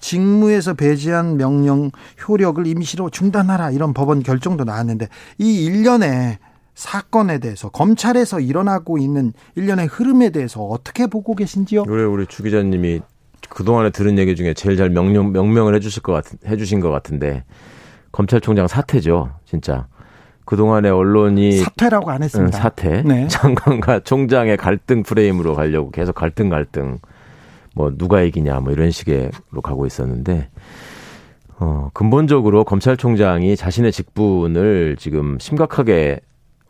[0.00, 1.90] 직무에서 배제한 명령
[2.26, 6.38] 효력을 임시로 중단하라 이런 법원 결정도 나왔는데 이 일련의
[6.74, 11.82] 사건에 대해서 검찰에서 일어나고 있는 일련의 흐름에 대해서 어떻게 보고 계신지요?
[11.84, 13.02] 그래 우리 주 기자님이
[13.50, 16.90] 그동안에 들은 얘기 중에 제일 잘 명령 명명을 해 주실 것 같은 해 주신 것
[16.90, 17.44] 같은데
[18.12, 19.86] 검찰총장 사태죠, 진짜.
[20.44, 22.58] 그동안의 언론이 사퇴라고 안 했습니다.
[22.58, 23.02] 사퇴.
[23.02, 23.26] 네.
[23.28, 26.98] 장관과 총장의 갈등 프레임으로 가려고 계속 갈등 갈등
[27.74, 30.48] 뭐 누가 이기냐 뭐 이런 식으로 가고 있었는데
[31.58, 36.20] 어 근본적으로 검찰총장이 자신의 직분을 지금 심각하게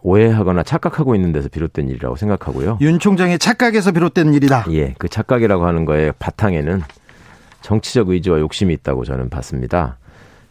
[0.02, 2.78] 오해하거나 착각하고 있는 데서 비롯된 일이라고 생각하고요.
[2.82, 4.66] 윤 총장의 착각에서 비롯된 일이다.
[4.70, 6.82] 예, 그 착각이라고 하는 거에 바탕에는
[7.62, 9.96] 정치적 의지와 욕심이 있다고 저는 봤습니다.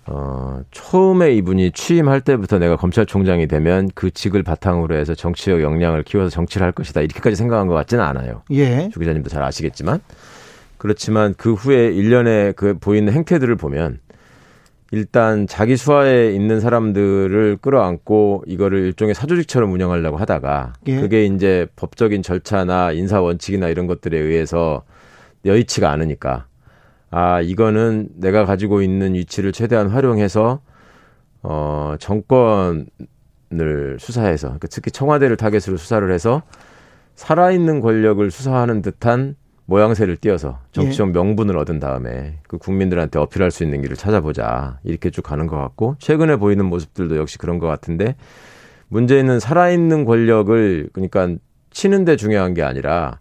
[0.06, 6.30] 어, 처음에 이분이 취임할 때부터 내가 검찰총장이 되면 그 직을 바탕으로 해서 정치적 역량을 키워서
[6.30, 7.02] 정치를 할 것이다.
[7.02, 8.44] 이렇게까지 생각한 것 같지는 않아요.
[8.52, 8.90] 예.
[8.90, 10.02] 주 기자님도 잘 아시겠지만.
[10.78, 14.00] 그렇지만 그 후에 일련의 그 보이는 행태들을 보면
[14.92, 21.00] 일단 자기 수하에 있는 사람들을 끌어안고 이거를 일종의 사조직처럼 운영하려고 하다가 예.
[21.00, 24.84] 그게 이제 법적인 절차나 인사 원칙이나 이런 것들에 의해서
[25.46, 26.46] 여의치가 않으니까
[27.16, 30.62] 아, 이거는 내가 가지고 있는 위치를 최대한 활용해서
[31.44, 32.88] 어, 정권을
[34.00, 36.42] 수사해서 그러니까 특히 청와대를 타겟으로 수사를 해서
[37.14, 41.12] 살아있는 권력을 수사하는 듯한 모양새를 띄어서 정치적 예.
[41.12, 45.96] 명분을 얻은 다음에 그 국민들한테 어필할 수 있는 길을 찾아보자 이렇게 쭉 가는 것 같고
[46.00, 48.16] 최근에 보이는 모습들도 역시 그런 것 같은데
[48.88, 51.36] 문제는 살아있는 권력을 그러니까
[51.70, 53.20] 치는데 중요한 게 아니라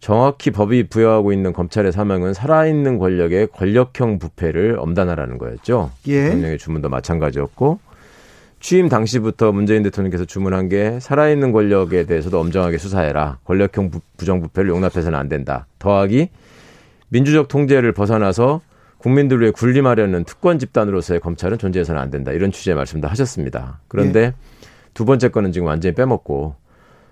[0.00, 5.90] 정확히 법이 부여하고 있는 검찰의 사명은 살아있는 권력의 권력형 부패를 엄단하라는 거였죠.
[6.06, 6.24] 예.
[6.24, 7.80] 대통령의 주문도 마찬가지였고
[8.60, 13.38] 취임 당시부터 문재인 대통령께서 주문한 게 살아있는 권력에 대해서도 엄정하게 수사해라.
[13.44, 15.66] 권력형 부정부패를 용납해서는 안 된다.
[15.78, 16.28] 더하기
[17.08, 18.60] 민주적 통제를 벗어나서
[18.98, 22.32] 국민들 위해 군림하려는 특권 집단으로서의 검찰은 존재해서는 안 된다.
[22.32, 23.80] 이런 취지의 말씀도 하셨습니다.
[23.86, 24.34] 그런데 예.
[24.92, 26.56] 두 번째 거는 지금 완전히 빼먹고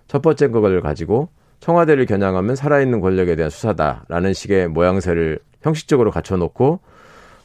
[0.09, 1.29] 첫 번째 거를 가지고
[1.61, 6.81] 청와대를 겨냥하면 살아있는 권력에 대한 수사다라는 식의 모양새를 형식적으로 갖춰놓고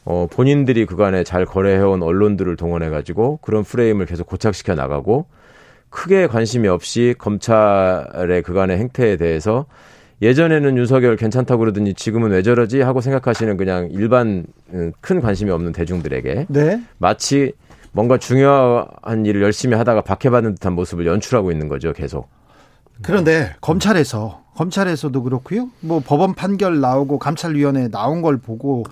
[0.04, 5.28] 어, 본인들이 그간에 잘 거래해온 언론들을 동원해가지고 그런 프레임을 계속 고착시켜 나가고
[5.89, 9.65] 크게 관심이 없이 검찰의 그간의 행태에 대해서
[10.21, 15.71] 예전에는 윤석열 괜찮다고 그러더니 지금은 왜 저러지 하고 생각하시는 그냥 일반 음, 큰 관심이 없는
[15.71, 16.82] 대중들에게 네.
[16.97, 17.54] 마치
[17.91, 22.30] 뭔가 중요한 일을 열심히 하다가 박해받는 듯한 모습을 연출하고 있는 거죠 계속.
[23.03, 25.69] 그런데 검찰에서 검찰에서도 그렇고요.
[25.79, 28.83] 뭐 법원 판결 나오고 감찰위원회 나온 걸 보고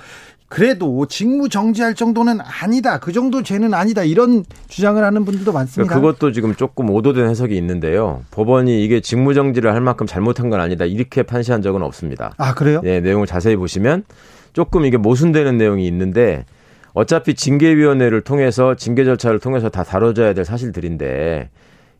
[0.47, 2.99] 그래도 직무 정지할 정도는 아니다.
[2.99, 4.03] 그 정도 죄는 아니다.
[4.03, 5.93] 이런 주장을 하는 분들도 많습니다.
[5.93, 8.23] 그러니까 그것도 지금 조금 오도된 해석이 있는데요.
[8.31, 10.85] 법원이 이게 직무 정지를 할 만큼 잘못한 건 아니다.
[10.85, 12.33] 이렇게 판시한 적은 없습니다.
[12.37, 12.81] 아, 그래요?
[12.83, 14.05] 네, 내용을 자세히 보시면
[14.53, 16.45] 조금 이게 모순되는 내용이 있는데
[16.93, 21.49] 어차피 징계위원회를 통해서 징계 절차를 통해서 다 다뤄져야 될 사실들인데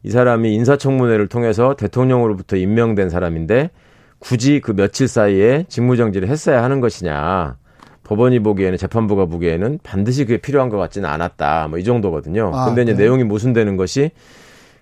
[0.03, 3.69] 이 사람이 인사청문회를 통해서 대통령으로부터 임명된 사람인데
[4.19, 7.57] 굳이 그 며칠 사이에 직무정지를 했어야 하는 것이냐.
[8.03, 11.67] 법원이 보기에는 재판부가 보기에는 반드시 그게 필요한 것 같지는 않았다.
[11.67, 12.51] 뭐 이 정도거든요.
[12.53, 13.03] 아, 근데 이제 네.
[13.03, 14.11] 내용이 모순되는 것이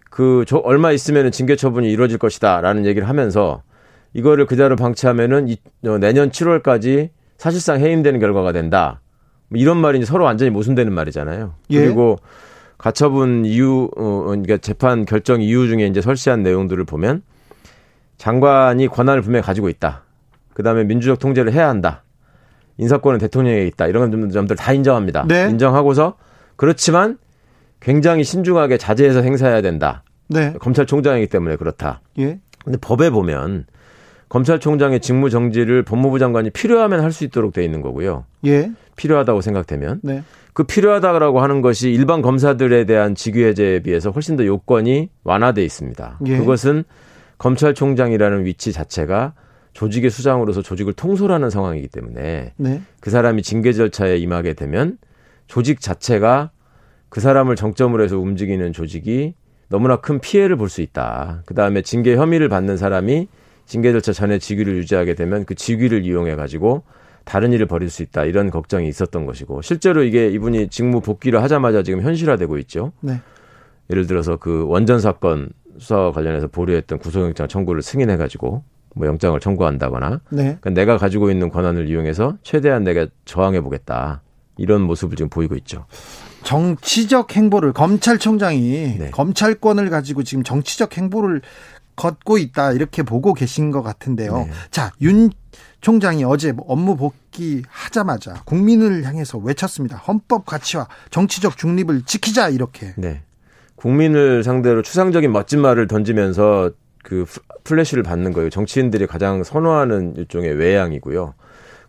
[0.09, 3.61] 그 저 얼마 있으면은 징계 처분이 이루어질 것이다라는 얘기를 하면서
[4.13, 9.01] 이거를 그대로 방치하면은 이, 어, 내년 7월까지 사실상 해임되는 결과가 된다.
[9.49, 11.53] 뭐 이런 말이 이제 서로 완전히 모순되는 말이잖아요.
[11.71, 11.79] 예?
[11.81, 12.17] 그리고
[12.77, 17.21] 가처분 이유 어 그러니까 재판 결정 이유 중에 이제 설치한 내용들을 보면
[18.17, 20.03] 장관이 권한을 분명히 가지고 있다.
[20.53, 22.03] 그다음에 민주적 통제를 해야 한다.
[22.77, 23.87] 인사권은 대통령에 있다.
[23.87, 25.25] 이런 점들 다 인정합니다.
[25.27, 25.49] 네.
[25.49, 26.15] 인정하고서
[26.55, 27.17] 그렇지만
[27.79, 30.03] 굉장히 신중하게 자제해서 행사해야 된다.
[30.27, 30.53] 네.
[30.59, 32.01] 검찰총장이기 때문에 그렇다.
[32.19, 32.39] 예.
[32.63, 33.65] 근데 법에 보면
[34.29, 38.25] 검찰총장의 직무 정지를 법무부 장관이 필요하면 할 수 있도록 돼 있는 거고요.
[38.45, 38.71] 예.
[38.95, 40.23] 필요하다고 생각되면 네.
[40.57, 46.17] 그 필요하다라고 하는 것이 일반 검사들에 대한 직위해제에 비해서 훨씬 더 요건이 완화돼 있습니다.
[46.25, 46.37] 예.
[46.39, 46.83] 그것은
[47.37, 49.33] 검찰총장이라는 위치 자체가
[49.73, 52.81] 조직의 수장으로서 조직을 통솔하는 상황이기 때문에 네.
[53.01, 54.97] 그 사람이 징계 절차에 임하게 되면
[55.45, 56.49] 조직 자체가
[57.09, 59.35] 그 사람을 정점으로 해서 움직이는 조직이
[59.69, 61.43] 너무나 큰 피해를 볼 수 있다.
[61.45, 63.27] 그 다음에 징계 혐의를 받는 사람이
[63.67, 66.81] 징계 절차 전에 직위를 유지하게 되면 그 직위를 이용해 가지고
[67.27, 71.83] 다른 일을 벌일 수 있다 이런 걱정이 있었던 것이고 실제로 이게 이분이 직무 복귀를 하자마자
[71.83, 72.93] 지금 현실화되고 있죠.
[73.01, 73.19] 네.
[73.89, 78.63] 예를 들어서 그 원전 사건 수사 관련해서 보류했던 구속영장 청구를 승인해 가지고
[78.95, 80.57] 뭐 영장을 청구한다거나 네.
[80.61, 84.21] 그러니까 내가 가지고 있는 권한을 이용해서 최대한 내가 저항해 보겠다
[84.55, 85.85] 이런 모습을 지금 보이고 있죠.
[86.43, 89.11] 정치적 행보를 검찰총장이 네.
[89.11, 91.41] 검찰권을 가지고 지금 정치적 행보를
[91.97, 94.37] 걷고 있다 이렇게 보고 계신 것 같은데요.
[94.37, 94.51] 네.
[94.71, 95.29] 자, 윤
[95.87, 99.95] 총장이 어제 업무 복귀하자마자 국민을 향해서 외쳤습니다.
[99.95, 102.93] 헌법 가치와 정치적 중립을 지키자 이렇게.
[102.97, 103.21] 네.
[103.77, 106.71] 국민을 상대로 추상적인 멋진 말을 던지면서
[107.05, 107.23] 그
[107.63, 108.49] 플래시를 받는 거예요.
[108.49, 111.35] 정치인들이 가장 선호하는 일종의 외양이고요.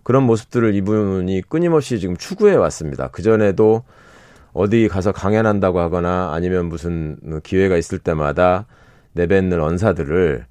[0.04, 3.08] 그런 모습들을 이분이 끊임없이 지금 추구해 왔습니다.
[3.08, 3.82] 그 전에도
[4.52, 8.66] 어디 가서 강연한다고 하거나 아니면 무슨 기회가 있을 때마다
[9.14, 10.46] 내뱉는 언사들을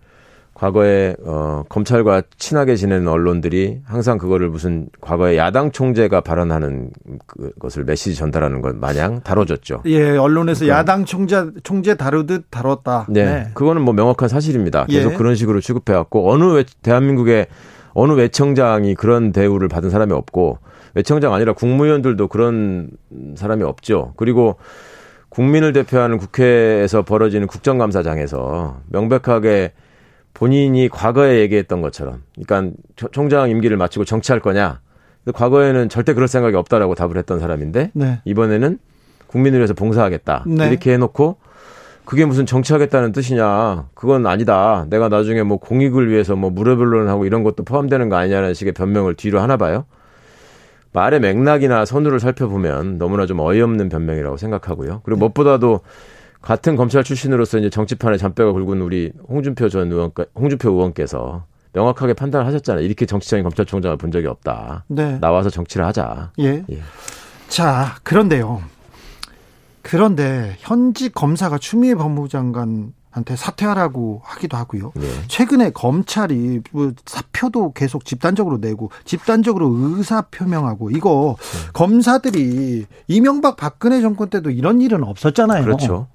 [0.58, 6.90] 과거에 어 검찰과 친하게 지내는 언론들이 항상 그거를 무슨 과거에 야당 총재가 발언하는
[7.28, 9.84] 그것을 메시지 전달하는 것 마냥 다뤄졌죠.
[9.86, 10.80] 예, 언론에서 그러니까.
[10.80, 13.06] 야당 총재 총재 다루듯 다뤘다.
[13.08, 13.48] 네, 네.
[13.54, 14.88] 그거는 뭐 명확한 사실입니다.
[14.88, 15.16] 계속 예.
[15.16, 17.46] 그런 식으로 취급해 왔고 어느 외, 대한민국의
[17.94, 20.58] 어느 외청장이 그런 대우를 받은 사람이 없고
[20.96, 22.90] 외청장 아니라 국무위원들도 그런
[23.36, 24.14] 사람이 없죠.
[24.18, 24.56] 그리고
[25.30, 29.74] 국민을 대표하는 국회에서 벌어지는 국정감사장에서 명백하게
[30.38, 32.78] 본인이 과거에 얘기했던 것처럼, 그러니까
[33.12, 34.82] 총장 임기를 마치고 정치할 거냐.
[35.34, 38.22] 과거에는 절대 그럴 생각이 없다라고 답을 했던 사람인데 네.
[38.24, 38.78] 이번에는
[39.26, 40.70] 국민을 위해서 봉사하겠다 네.
[40.70, 41.38] 이렇게 해놓고
[42.06, 43.88] 그게 무슨 정치하겠다는 뜻이냐?
[43.96, 44.86] 그건 아니다.
[44.90, 49.42] 내가 나중에 뭐 공익을 위해서 뭐 무료변론하고 이런 것도 포함되는 거 아니냐는 식의 변명을 뒤로
[49.42, 49.86] 하나 봐요.
[50.94, 55.02] 말의 맥락이나 선우를 살펴보면 너무나 좀 어이없는 변명이라고 생각하고요.
[55.04, 55.82] 그리고 무엇보다도
[56.48, 62.48] 같은 검찰 출신으로서 이제 정치판에 잔뼈가 굵은 우리 홍준표 전 의원, 홍준표 의원께서 명확하게 판단을
[62.48, 62.86] 하셨잖아요.
[62.86, 64.86] 이렇게 정치적인 검찰총장을 본 적이 없다.
[64.88, 65.20] 네.
[65.20, 66.32] 나와서 정치를 하자.
[66.40, 66.64] 예.
[66.72, 66.80] 예.
[67.50, 68.62] 자, 그런데요.
[69.82, 74.94] 그런데 현직 검사가 추미애 법무부 장관 한테 사퇴하라고 하기도 하고요.
[74.96, 75.06] 네.
[75.28, 81.72] 최근에 검찰이 뭐 사표도 계속 집단적으로 내고 집단적으로 의사 표명하고 이거 네.
[81.74, 85.66] 검사들이 이명박 박근혜 정권 때도 이런 일은 없었잖아요.
[85.66, 86.08] 그렇죠.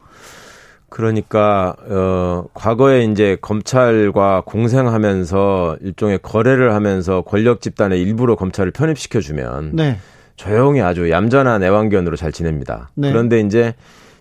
[0.93, 9.71] 그러니까 어 과거에 이제 검찰과 공생하면서 일종의 거래를 하면서 권력 집단의 일부로 검찰을 편입시켜 주면
[9.75, 9.97] 네.
[10.37, 12.91] 조용히 아주 얌전한 애완견으로 잘 지냅니다.
[12.95, 13.11] 네.
[13.11, 13.75] 그런데 이제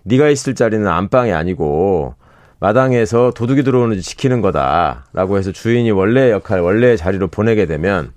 [0.04, 2.14] 네가 있을 자리는 안방이 아니고
[2.58, 8.12] 마당에서 도둑이 들어오는지 지키는 거다라고 해서 주인이 원래 역할, 원래의 자리로 보내게 되면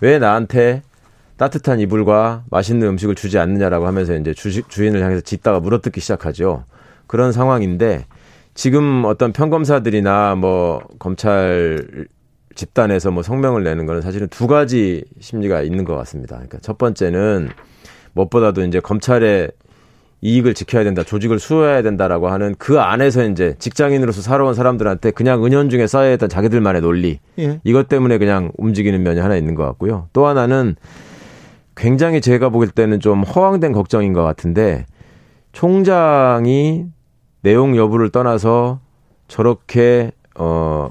[0.00, 0.82] 왜 나한테
[1.36, 6.64] 따뜻한 이불과 맛있는 음식을 주지 않느냐라고 하면서 이제 주, 주인을 향해서 짖다가 물어뜯기 시작하죠.
[7.10, 8.06] 그런 상황인데
[8.54, 12.06] 지금 어떤 평검사들이나 뭐 검찰
[12.54, 16.36] 집단에서 뭐 성명을 내는 거는 사실은 두 가지 심리가 있는 것 같습니다.
[16.36, 17.48] 그러니까 첫 번째는
[18.12, 19.50] 무엇보다도 이제 검찰의
[20.20, 25.88] 이익을 지켜야 된다, 조직을 수호해야 된다라고 하는 그 안에서 이제 직장인으로서 살아온 사람들한테 그냥 은연중에
[25.88, 27.58] 쌓여있던 자기들만의 논리 예.
[27.64, 30.06] 이것 때문에 그냥 움직이는 면이 하나 있는 것 같고요.
[30.12, 30.76] 또 하나는
[31.74, 34.86] 굉장히 제가 보길 때는 좀 허황된 걱정인 것 같은데
[35.50, 36.86] 총장이
[37.42, 38.80] 내용 여부를 떠나서
[39.28, 40.88] 저렇게 어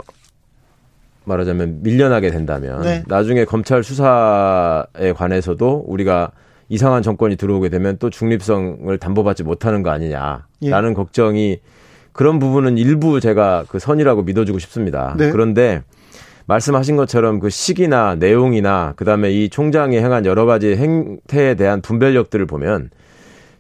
[1.26, 3.04] 말하자면 밀려나게 된다면 네.
[3.08, 6.32] 나중에 검찰 수사에 관해서도 우리가
[6.70, 10.94] 이상한 정권이 들어오게 되면 또 중립성을 담보받지 못하는 거 아니냐라는 예.
[10.94, 11.60] 걱정이
[12.12, 15.16] 그런 부분은 일부 제가 그 선이라고 믿어주고 싶습니다.
[15.18, 15.32] 네.
[15.32, 15.84] 그런데
[16.46, 22.90] 말씀하신 것처럼 그 시기나 내용이나 그다음에 이 총장이 행한 여러 가지 행태에 대한 분별력들을 보면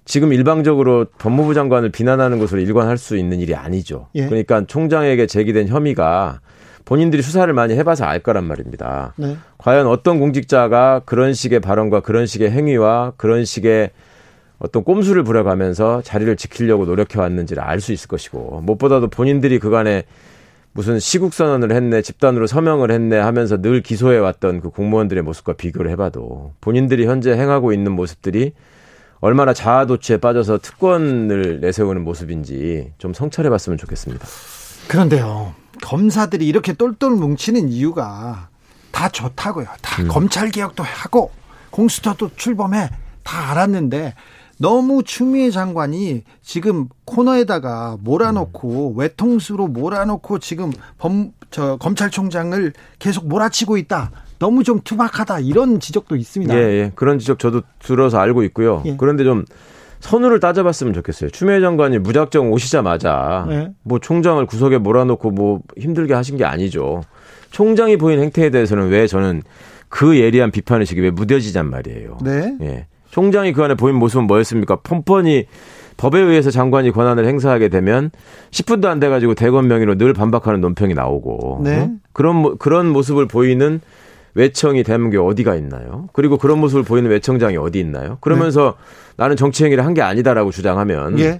[0.10, 4.08] 지금 일방적으로 법무부 장관을 비난하는 것으로 일관할 수 있는 일이 아니죠.
[4.15, 4.26] 예.
[4.26, 6.39] 그러니까 총장에게 제기된 혐의가
[6.86, 9.13] 본인들이 수사를 많이 해봐서 알 거란 말입니다.
[9.17, 9.38] 네.
[9.60, 13.91] 과연 어떤 공직자가 그런 식의 발언과 그런 식의 행위와 그런 식의
[14.58, 20.06] 어떤 꼼수를 부려가면서 자리를 지키려고 노력해 왔는지를 알 수 있을 것이고 무엇보다도 본인들이 그간에
[20.72, 25.91] 무슨 시국 선언을 했네, 집단으로 서명을 했네 하면서 늘 기소해 왔던 그 공무원들의 모습과 비교를
[25.91, 28.54] 해봐도 본인들이 현재 행하고 있는 모습들이
[29.21, 34.25] 얼마나 자아도취에 빠져서 특권을 내세우는 모습인지 좀 성찰해 봤으면 좋겠습니다.
[34.88, 35.53] 그런데요.
[35.84, 38.49] 검사들이 이렇게 똘똘 뭉치는 이유가
[38.91, 39.67] 다 좋다고요.
[39.82, 40.08] 다 음.
[40.08, 41.32] 검찰 개혁도 하고
[41.69, 42.89] 공수처도 출범해
[43.23, 44.15] 다 알았는데
[44.58, 48.97] 너무 추미애 장관이 지금 코너에다가 몰아놓고 음.
[48.97, 54.12] 외통수로 몰아놓고 지금 범 저 검찰총장을 계속 몰아치고 있다.
[54.39, 56.56] 너무 좀 투박하다 이런 지적도 있습니다.
[56.56, 56.91] 예, 예.
[56.95, 58.82] 그런 지적 저도 들어서 알고 있고요.
[58.86, 58.95] 예.
[58.97, 59.45] 그런데 좀
[59.99, 61.30] 선우를 따져봤으면 좋겠어요.
[61.30, 63.71] 추미애 장관이 무작정 오시자마자 네.
[63.84, 67.02] 뭐 총장을 구석에 몰아놓고 뭐 힘들게 하신 게 아니죠.
[67.52, 69.41] 총장이 보인 행태에 대해서는 왜 저는
[69.89, 72.17] 그 예리한 비판 의식이 왜 무뎌지냔 말이에요.
[72.23, 72.58] 네.
[72.62, 72.88] 예.
[73.12, 74.78] 총장이 그 안에 보인 모습은 뭐였습니까?
[74.78, 75.47] 뻔뻔히
[75.97, 78.12] 법에 의해서 장관이 권한을 행사하게 되면
[78.52, 81.80] 10분도 안 돼가지고 대권 명의로 늘 반박하는 논평이 나오고 네.
[81.80, 81.89] 어?
[82.13, 83.82] 그런 그런 모습을 보이는
[84.35, 86.07] 외청이 대한민국에 어디가 있나요?
[86.13, 88.17] 그리고 그런 모습을 보이는 외청장이 어디 있나요?
[88.21, 89.13] 그러면서 네.
[89.17, 91.39] 나는 정치 행위를 한 게 아니다라고 주장하면 예.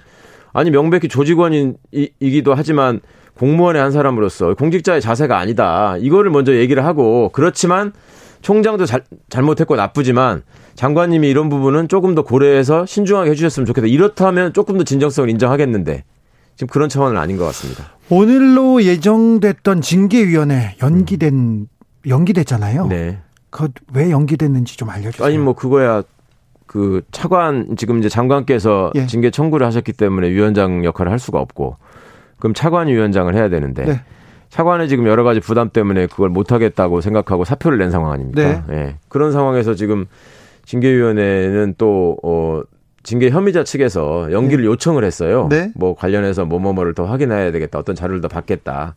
[0.52, 3.00] 아니 명백히 조직원이기도 하지만
[3.38, 5.96] 공무원의 한 사람으로서 공직자의 자세가 아니다.
[5.98, 7.92] 이거를 먼저 얘기를 하고 그렇지만
[8.42, 10.42] 총장도 잘, 잘못했고 나쁘지만
[10.74, 13.86] 장관님이 이런 부분은 조금 더 고려해서 신중하게 해주셨으면 좋겠다.
[13.86, 16.04] 이렇다면 조금 더 진정성을 인정하겠는데
[16.56, 17.84] 지금 그런 차원은 아닌 것 같습니다.
[18.10, 21.66] 오늘로 예정됐던 징계위원회 연기된
[22.06, 22.86] 연기됐잖아요.
[22.86, 23.18] 네.
[23.50, 25.26] 그왜 연기됐는지 좀 알려주세요.
[25.26, 26.02] 아니 뭐 그거야
[26.66, 29.06] 그 차관 지금 이제 장관께서 예.
[29.06, 31.76] 징계 청구를 하셨기 때문에 위원장 역할을 할 수가 없고
[32.38, 34.00] 그럼 차관이 위원장을 해야 되는데 네.
[34.50, 38.64] 차관의 지금 여러 가지 부담 때문에 그걸 못 하겠다고 생각하고 사표를 낸 상황 아닙니까?
[38.68, 38.76] 네.
[38.76, 38.96] 예.
[39.08, 40.06] 그런 상황에서 지금
[40.64, 42.62] 징계위원회는 또 어.
[43.02, 44.70] 징계 혐의자 측에서 연기를 네.
[44.70, 45.48] 요청을 했어요.
[45.48, 45.72] 네.
[45.74, 47.78] 뭐 관련해서 뭐뭐뭐를 더 확인해야 되겠다.
[47.78, 48.94] 어떤 자료를 더 받겠다.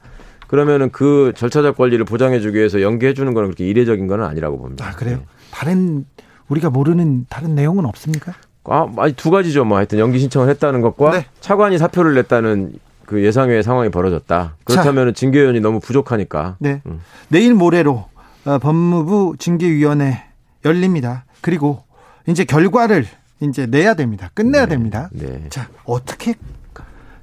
[0.53, 4.87] 그러면은 그 절차적 권리를 보장해주기 위해서 연기해주는 거는 그렇게 이례적인 건 아니라고 봅니다.
[4.87, 5.17] 아 그래요?
[5.17, 5.25] 네.
[5.49, 6.05] 다른
[6.47, 8.35] 우리가 모르는 다른 내용은 없습니까?
[8.65, 9.65] 아, 아니 두 가지죠.
[9.65, 11.25] 뭐 하여튼 연기 신청을 했다는 것과 네.
[11.41, 12.73] 차관이 사표를 냈다는
[13.07, 14.57] 그 예상외의 상황이 벌어졌다.
[14.63, 16.57] 그렇다면 징계위원이 너무 부족하니까.
[16.59, 16.83] 네.
[16.85, 16.99] 음.
[17.29, 18.05] 내일 모레로
[18.45, 20.23] 어, 법무부 징계위원회
[20.65, 21.25] 열립니다.
[21.41, 21.83] 그리고
[22.27, 23.07] 이제 결과를
[23.39, 24.29] 이제 내야 됩니다.
[24.35, 24.69] 끝내야 네.
[24.69, 25.09] 됩니다.
[25.13, 25.47] 네.
[25.49, 26.35] 자, 어떻게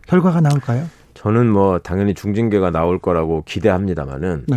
[0.08, 0.88] 결과가 나올까요?
[1.20, 4.56] 저는 뭐 당연히 중징계가 나올 거라고 기대합니다만은 네.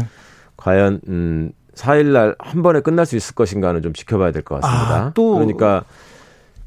[0.56, 4.96] 과연 음 4일 날한 번에 끝날 수 있을 것인가는 좀 지켜봐야 될 것 같습니다.
[4.96, 5.84] 아, 또 그러니까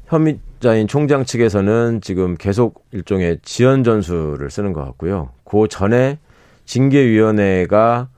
[0.05, 5.29] 혐의자인 총장 측에서는 지금 계속 일종의 지연 전술을 쓰는 것 같고요.
[5.43, 6.19] 그 전에
[6.65, 8.09] 징계위원회가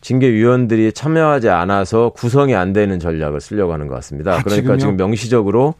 [0.00, 4.32] 징계위원들이 참여하지 않아서 구성이 안 되는 전략을 쓰려고 하는 것 같습니다.
[4.32, 4.78] 아, 그러니까 지금요?
[4.78, 5.74] 지금 명시적으로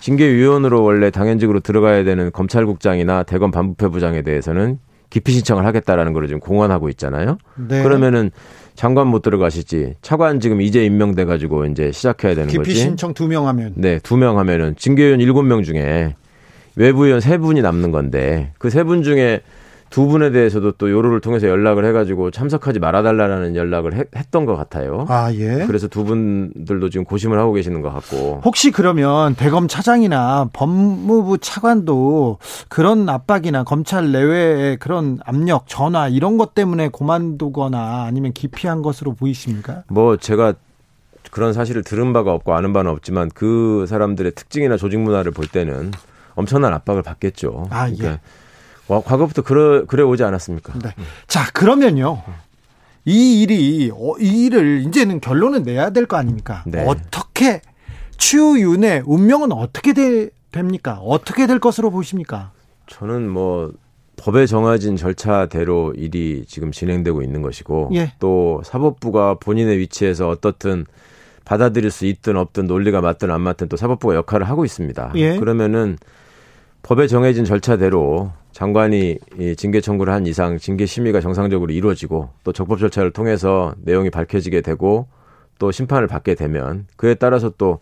[0.00, 4.78] 징계위원으로 원래 당연직으로 들어가야 되는 검찰국장이나 대검 반부패부장에 대해서는
[5.10, 7.38] 기피 신청을 하겠다라는 걸 지금 공언하고 있잖아요.
[7.68, 7.82] 네.
[7.82, 8.30] 그러면은
[8.74, 9.94] 장관 못 들어가시지.
[10.02, 12.70] 차관 지금 이제 임명돼 가지고 이제 시작해야 되는 기피 거지.
[12.70, 13.72] 기피 신청 두 명 하면.
[13.76, 16.14] 네, 두 명 하면은 징계위원 일곱 명 중에
[16.76, 19.40] 외부위원 세 분이 남는 건데 그 세 분 중에
[19.88, 25.06] 두 분에 대해서도 또 요로를 통해서 연락을 해가지고 참석하지 말아달라는 연락을 했, 던 것 같아요.
[25.08, 25.64] 아 예.
[25.66, 28.42] 그래서 두 분들도 지금 고심을 하고 계시는 것 같고.
[28.44, 36.54] 혹시 그러면 대검 차장이나 법무부 차관도 그런 압박이나 검찰 내외의 그런 압력, 전화 이런 것
[36.54, 39.84] 때문에 고만두거나 아니면 기피한 것으로 보이십니까?
[39.88, 40.54] 뭐 제가
[41.30, 45.90] 그런 사실을 들은 바가 없고 아는 바는 없지만 그 사람들의 특징이나 조직 문화를 볼 때는
[46.34, 47.68] 엄청난 압박을 받겠죠.
[47.70, 47.94] 아 예.
[47.94, 48.18] 그러니까 와,
[48.88, 50.74] 과거부터 그래, 그래 오지 않았습니까?
[50.78, 50.90] 네.
[51.26, 52.22] 자, 그러면요.
[53.04, 56.62] 이 일이, 어, 이 일을 이제는 결론을 내야 될 거 아닙니까?
[56.66, 56.84] 네.
[56.86, 57.62] 어떻게,
[58.16, 60.98] 추윤의 운명은 어떻게 되, 됩니까?
[61.02, 62.50] 어떻게 될 것으로 보십니까?
[62.88, 63.72] 저는 뭐,
[64.16, 68.12] 법에 정해진 절차대로 일이 지금 진행되고 있는 것이고, 예.
[68.18, 70.86] 또 사법부가 본인의 위치에서 어떻든
[71.44, 75.12] 받아들일 수 있든 없든 논리가 맞든 안 맞든 또 사법부가 역할을 하고 있습니다.
[75.16, 75.36] 예.
[75.36, 75.98] 그러면은
[76.82, 79.18] 법에 정해진 절차대로 장관이
[79.58, 85.08] 징계 청구를 한 이상 징계 심의가 정상적으로 이루어지고 또 적법 절차를 통해서 내용이 밝혀지게 되고
[85.58, 87.80] 또 심판을 받게 되면 그에 따라서 또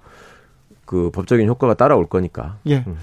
[0.85, 2.57] 그 법적인 효과가 따라올 거니까.
[2.66, 2.85] 예.
[2.87, 2.97] 음.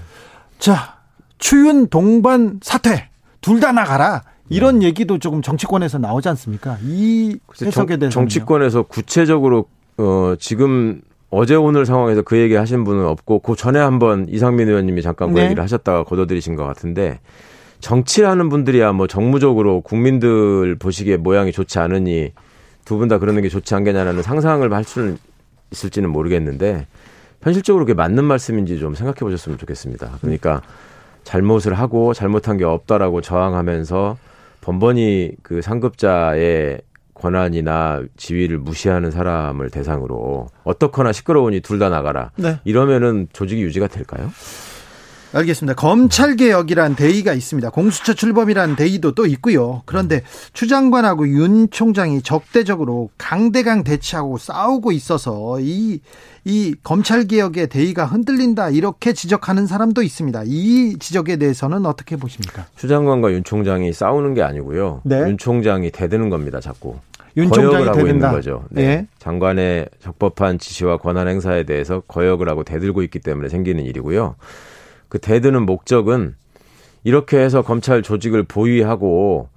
[0.58, 0.98] 자,
[1.38, 3.08] 추윤 동반 사퇴
[3.40, 4.22] 둘다 나가라.
[4.48, 4.82] 이런 음.
[4.82, 6.78] 얘기도 조금 정치권에서 나오지 않습니까?
[6.82, 9.66] 이 해석에 대해서 정치권에서 구체적으로
[9.96, 11.00] 어 지금
[11.30, 15.38] 어제 오늘 상황에서 그 얘기 하신 분은 없고 그 전에 한번 이상민 의원님이 잠깐 그
[15.38, 15.44] 네.
[15.46, 17.20] 얘기를 하셨다가 거둬들이신 것 같은데
[17.82, 22.32] 정치하는 분들이야 뭐 정무적으로 국민들 보시기에 모양이 좋지 않으니
[22.84, 25.18] 두 분 다 그러는 게 좋지 않겠냐라는 상상을 할 수는
[25.70, 26.86] 있을지는 모르겠는데
[27.42, 30.18] 현실적으로 그게 맞는 말씀인지 좀 생각해 보셨으면 좋겠습니다.
[30.20, 30.62] 그러니까
[31.24, 34.16] 잘못을 하고 잘못한 게 없다라고 저항하면서
[34.62, 36.80] 번번이 그 상급자의
[37.14, 42.30] 권한이나 지위를 무시하는 사람을 대상으로 어떻거나 시끄러우니 둘 다 나가라.
[42.36, 42.58] 네.
[42.64, 44.30] 이러면은 조직이 유지가 될까요?
[45.34, 45.74] 알겠습니다.
[45.74, 47.70] 검찰 개혁이란 대의가 있습니다.
[47.70, 49.82] 공수처 출범이란 대의도 또 있고요.
[49.86, 50.22] 그런데
[50.52, 56.00] 추 장관하고 윤 총장이 적대적으로 강대강 대치하고 싸우고 있어서 이,
[56.44, 58.70] 이 검찰 개혁의 대의가 흔들린다.
[58.70, 60.42] 이렇게 지적하는 사람도 있습니다.
[60.46, 62.66] 이 지적에 대해서는 어떻게 보십니까?
[62.76, 65.00] 추 장관과 윤 총장이 싸우는 게 아니고요.
[65.04, 65.20] 네.
[65.20, 66.60] 윤 총장이 대드는 겁니다.
[66.60, 66.96] 자꾸.
[67.38, 68.64] 윤 총장이 하고 있는 거죠.
[68.68, 68.82] 네.
[68.82, 69.06] 네.
[69.18, 74.36] 장관의 적법한 지시와 권한 행사에 대해서 거역을 하고 대들고 있기 때문에 생기는 일이고요.
[75.12, 76.36] 그 대드는 목적은
[77.04, 79.50] 이렇게 해서 검찰 조직을 보위하고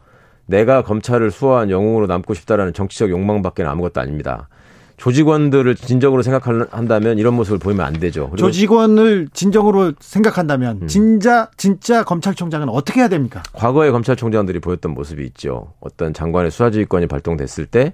[0.48, 4.50] 내가 검찰을 수호한 영웅으로 남고 싶다라는 정치적 욕망밖에 아무것도 아닙니다.
[4.98, 8.34] 조직원들을 진정으로 생각한다면 이런 모습을 보이면 안 되죠.
[8.38, 10.88] 조직원을 진정으로 생각한다면 음.
[10.88, 13.42] 진짜 진짜 검찰총장은 어떻게 해야 됩니까?
[13.54, 15.72] 과거의 검찰총장들이 보였던 모습이 있죠.
[15.80, 17.94] 어떤 장관의 수사지휘권이 발동됐을 때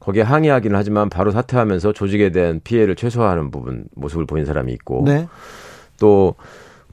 [0.00, 5.26] 거기에 항의하기는 하지만 바로 사퇴하면서 조직에 대한 피해를 최소화하는 부분 모습을 보인 사람이 있고 네.
[5.98, 6.34] 또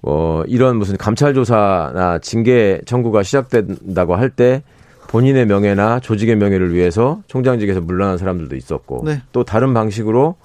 [0.01, 4.63] 어, 이런 무슨 감찰 조사나 징계 청구가 시작된다고 할 때
[5.07, 9.21] 본인의 명예나 조직의 명예를 위해서 총장직에서 물러난 사람들도 있었고 네.
[9.31, 10.35] 또 다른 방식으로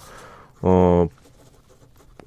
[0.62, 1.08] 어,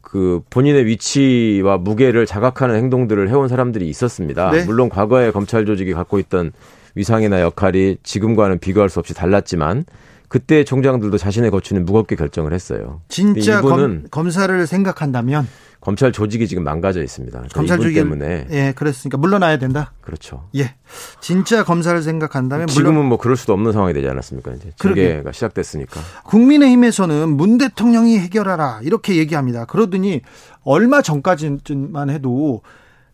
[0.01, 4.51] 그 본인의 위치와 무게를 자각하는 행동들을 해온 사람들이 있었습니다.
[4.51, 4.65] 네.
[4.65, 6.51] 물론 과거에 검찰 조직이 갖고 있던
[6.95, 9.85] 위상이나 역할이 지금과는 비교할 수 없이 달랐지만
[10.27, 13.01] 그때 총장들도 자신의 거취는 무겁게 결정을 했어요.
[13.09, 15.47] 진짜 검, 검사를 생각한다면
[15.85, 17.43] 검찰 조직이 지금 망가져 있습니다.
[17.53, 19.93] 검찰 조직 때문에 예, 그랬으니까 물러나야 된다.
[20.01, 20.49] 그렇죠.
[20.55, 20.73] 예,
[21.21, 23.09] 진짜 검사를 생각한다면 지금은 물론...
[23.09, 24.53] 뭐 그럴 수도 없는 상황이 되지 않았습니까?
[24.53, 26.01] 이제 징계가 시작됐으니까.
[26.23, 29.65] 국민의힘에서는 문 대통령이 해결하라 이렇게 얘기합니다.
[29.65, 30.21] 그러더니
[30.63, 32.63] 얼마 전까지만 해도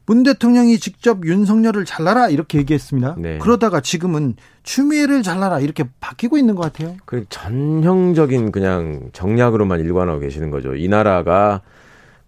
[0.06, 3.16] 문 대통령이 직접 윤석열을 잘라라 이렇게 얘기했습니다.
[3.18, 3.38] 네.
[3.40, 6.96] 그러다가 지금은 추미애를 잘라라 이렇게 바뀌고 있는 것 같아요.
[7.04, 10.74] 그 전형적인 그냥 정략으로만 일관하고 계시는 거죠.
[10.74, 11.62] 이 나라가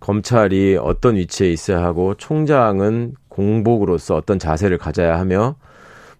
[0.03, 5.55] 검찰이 어떤 위치에 있어야 하고 총장은 공복으로서 어떤 자세를 가져야 하며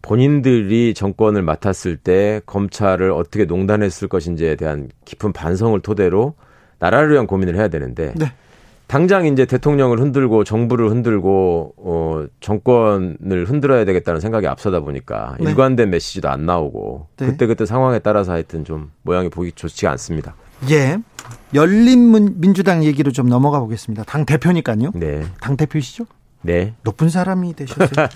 [0.02, 6.34] 본인들이 정권을 맡았을 때 검찰을 어떻게 농단했을 것인지에 대한 깊은 반성을 토대로
[6.80, 8.32] 나라를 위한 고민을 해야 되는데 네.
[8.88, 15.50] 당장 이제 대통령을 흔들고 정부를 흔들고 어 정권을 흔들어야 되겠다는 생각이 앞서다 보니까 네.
[15.50, 17.26] 일관된 메시지도 안 나오고 네.
[17.26, 20.36] 그때 그때 상황에 따라서 하여튼 좀 모양이 보기 좋지가 않습니다.
[20.70, 20.98] 예.
[21.54, 24.04] 열린 민주당 얘기로 좀 넘어가 보겠습니다.
[24.04, 24.92] 당 대표니까요.
[24.96, 25.24] 네.
[25.40, 26.06] 당 대표시죠?
[26.42, 26.74] 네.
[26.84, 28.08] 높은 사람이 되셨어요.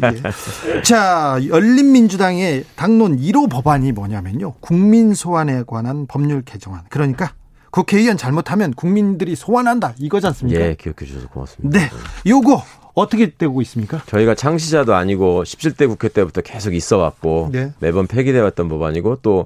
[0.76, 0.82] 예.
[0.84, 4.54] 자, 열린민주당의 당론 1호 법안이 뭐냐면요.
[4.60, 6.82] 국민 소환에 관한 법률 개정안.
[6.90, 7.34] 그러니까
[7.72, 9.94] 국회의원 잘못하면 국민들이 소환한다.
[9.98, 10.62] 이거지 않습니까?
[10.62, 11.80] 예, 기억해 주셔서 고맙습니다.
[11.80, 11.90] 네.
[12.26, 12.64] 요거
[12.96, 14.02] 어떻게 되고 있습니까?
[14.08, 17.72] 저희가 창시자도 아니고 17대 국회 때부터 계속 있어 왔고 네.
[17.80, 19.46] 매번 폐기돼 왔던 법안이고 또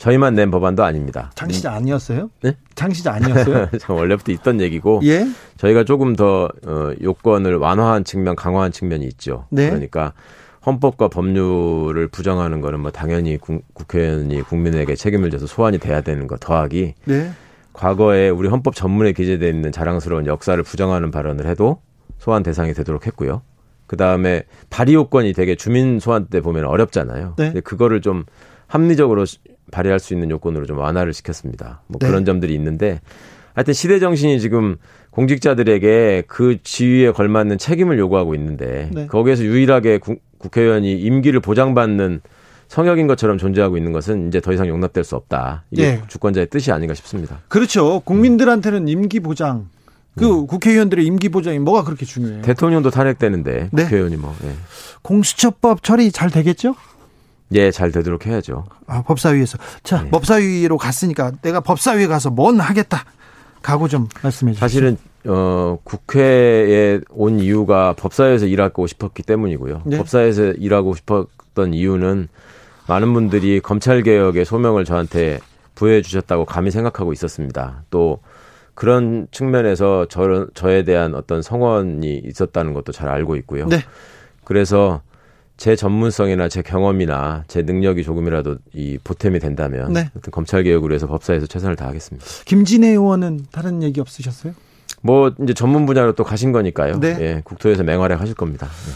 [0.00, 1.30] 저희만 낸 법안도 아닙니다.
[1.34, 2.30] 창시자 아니었어요?
[2.40, 2.56] 네?
[2.74, 3.68] 창시자 아니었어요?
[3.86, 5.26] 원래부터 있던 얘기고 예?
[5.58, 9.46] 저희가 조금 더 어, 요건을 완화한 측면, 강화한 측면이 있죠.
[9.50, 9.68] 네?
[9.68, 10.14] 그러니까
[10.64, 16.38] 헌법과 법률을 부정하는 거는 뭐 당연히 구, 국회의원이 국민에게 책임을 져서 소환이 돼야 되는 거
[16.38, 17.30] 더하기 네?
[17.74, 21.82] 과거에 우리 헌법 전문에 기재되어 있는 자랑스러운 역사를 부정하는 발언을 해도
[22.18, 23.42] 소환 대상이 되도록 했고요.
[23.86, 27.34] 그 다음에 발의 요건이 되게 주민 소환 때 보면 어렵잖아요.
[27.36, 27.44] 네.
[27.48, 28.24] 근데 그거를 좀
[28.66, 29.26] 합리적으로
[29.70, 31.82] 발휘할 수 있는 요건으로 좀 완화를 시켰습니다.
[31.86, 32.06] 뭐 네.
[32.06, 33.00] 그런 점들이 있는데
[33.54, 34.76] 하여튼 시대 정신이 지금
[35.10, 39.06] 공직자들에게 그 지위에 걸맞는 책임을 요구하고 있는데 네.
[39.06, 42.20] 거기에서 유일하게 구, 국회의원이 임기를 보장받는
[42.68, 45.64] 성역인 것처럼 존재하고 있는 것은 이제 더 이상 용납될 수 없다.
[45.72, 46.02] 이게 네.
[46.06, 47.40] 주권자의 뜻이 아닌가 싶습니다.
[47.48, 48.00] 그렇죠.
[48.04, 49.68] 국민들한테는 임기 보장
[50.16, 50.46] 그 네.
[50.46, 52.42] 국회의원들의 임기 보장이 뭐가 그렇게 중요해요?
[52.42, 53.82] 대통령도 탄핵되는데 네.
[53.82, 54.34] 국회의원이 뭐.
[54.42, 54.52] 네.
[55.02, 56.76] 공수처법 처리 잘 되겠죠?
[57.52, 58.64] 예, 잘 되도록 해야죠.
[58.86, 59.58] 아, 법사위에서.
[59.82, 60.10] 자, 네.
[60.10, 63.04] 법사위로 갔으니까 내가 법사위에 가서 뭔 하겠다.
[63.62, 64.60] 각오 좀 말씀해 주시죠.
[64.60, 64.96] 사실은
[65.26, 69.82] 어, 국회에 온 이유가 법사위에서 일하고 싶었기 때문이고요.
[69.84, 69.98] 네.
[69.98, 72.28] 법사위에서 일하고 싶었던 이유는
[72.86, 75.40] 많은 분들이 검찰 개혁의 소명을 저한테
[75.74, 77.84] 부여해 주셨다고 감히 생각하고 있었습니다.
[77.90, 78.20] 또
[78.74, 83.66] 그런 측면에서 저, 저에 대한 어떤 성원이 있었다는 것도 잘 알고 있고요.
[83.66, 83.78] 네.
[84.44, 85.02] 그래서
[85.60, 90.10] 제 전문성이나 제 경험이나 제 능력이 조금이라도 이 보탬이 된다면 네.
[90.32, 92.26] 검찰 개혁을 위해서 법사에서 최선을 다하겠습니다.
[92.46, 94.54] 김진애 의원은 다른 얘기 없으셨어요?
[95.02, 96.98] 뭐 이제 전문 분야로 또 가신 거니까요.
[96.98, 97.14] 네.
[97.20, 98.68] 예, 국토에서 맹활약 하실 겁니다.
[98.68, 98.92] 네.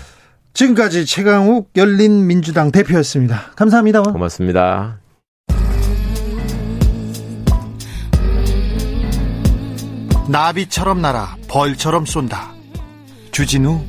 [0.54, 3.50] 지금까지 최강욱 열린민주당 대표였습니다.
[3.56, 4.00] 감사합니다.
[4.00, 5.00] 고맙습니다.
[10.30, 12.54] 나비처럼 날아 벌처럼 쏜다.
[13.32, 13.82] 주진우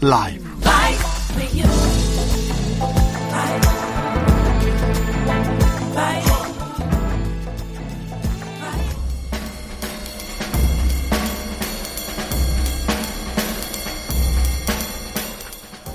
[0.00, 0.45] 라이브.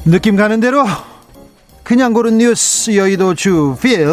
[0.04, 0.84] 느낌 가는 대로
[1.84, 4.08] 그냥 고른 뉴스 여의도 주필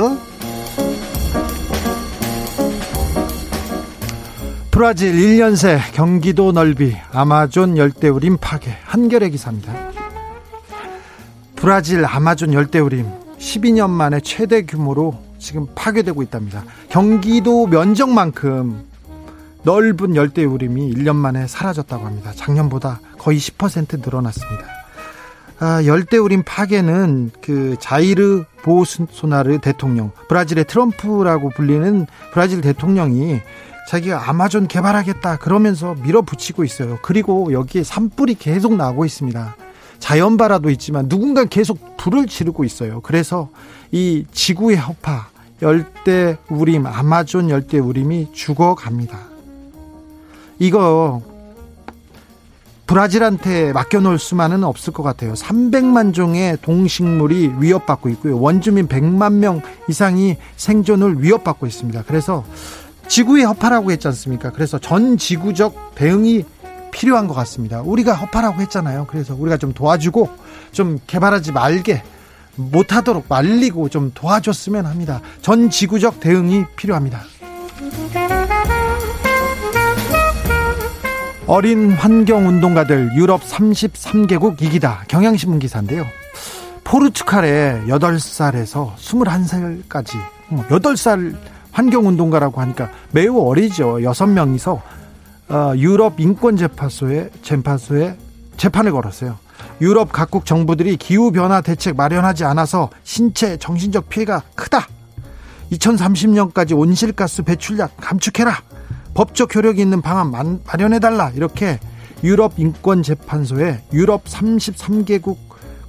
[4.70, 9.74] 브라질 1년새 경기도 넓이 아마존 열대우림 파괴 한겨레 기사입니다.
[11.56, 13.06] 브라질 아마존 열대우림
[13.38, 16.64] 12년 만에 최대 규모로 지금 파괴되고 있답니다.
[16.90, 18.84] 경기도 면적만큼
[19.62, 22.32] 넓은 열대우림이 1년 만에 사라졌다고 합니다.
[22.36, 24.77] 작년보다 거의 10% 늘어났습니다.
[25.60, 33.40] 아, 열대우림 파괴는 그 자이르 보소나르 대통령, 브라질의 트럼프라고 불리는 브라질 대통령이
[33.88, 36.98] 자기가 아마존 개발하겠다 그러면서 밀어붙이고 있어요.
[37.02, 39.56] 그리고 여기에 산불이 계속 나고 있습니다.
[39.98, 43.00] 자연발화도 있지만 누군가 계속 불을 지르고 있어요.
[43.00, 43.48] 그래서
[43.90, 45.28] 이 지구의 허파,
[45.60, 49.18] 열대우림, 아마존 열대우림이 죽어갑니다.
[50.60, 51.22] 이거
[52.88, 55.34] 브라질한테 맡겨놓을 수만은 없을 것 같아요.
[55.34, 58.40] 300만 종의 동식물이 위협받고 있고요.
[58.40, 62.04] 원주민 100만 명 이상이 생존을 위협받고 있습니다.
[62.06, 62.44] 그래서
[63.06, 64.52] 지구의 허파라고 했지 않습니까?
[64.52, 66.44] 그래서 전 지구적 대응이
[66.90, 67.82] 필요한 것 같습니다.
[67.82, 69.06] 우리가 허파라고 했잖아요.
[69.08, 70.30] 그래서 우리가 좀 도와주고
[70.72, 72.02] 좀 개발하지 말게
[72.56, 75.20] 못하도록 말리고 좀 도와줬으면 합니다.
[75.42, 77.20] 전 지구적 대응이 필요합니다.
[81.50, 86.04] 어린 환경운동가들 유럽 33개국 이기다 경향신문 기사인데요.
[86.84, 90.10] 포르투갈에 8살에서 21살까지
[90.68, 91.34] 8살
[91.72, 93.94] 환경운동가라고 하니까 매우 어리죠.
[93.96, 94.80] 6명이서
[95.48, 98.18] 어, 유럽 인권재판소에 재판소에
[98.58, 99.38] 재판을 걸었어요.
[99.80, 104.86] 유럽 각국 정부들이 기후변화 대책 마련하지 않아서 신체 정신적 피해가 크다.
[105.72, 108.67] 2030년까지 온실가스 배출량 감축해라.
[109.14, 111.78] 법적 효력이 있는 방안 마련해달라 이렇게
[112.22, 115.36] 유럽 인권재판소에 유럽 33개국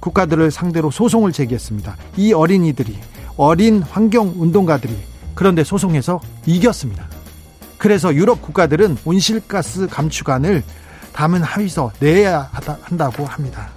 [0.00, 1.96] 국가들을 상대로 소송을 제기했습니다.
[2.16, 2.98] 이 어린이들이
[3.36, 4.94] 어린 환경 운동가들이
[5.34, 7.06] 그런데 소송에서 이겼습니다.
[7.78, 10.62] 그래서 유럽 국가들은 온실가스 감축안을
[11.12, 12.50] 담은 합의서 내야
[12.82, 13.70] 한다고 합니다.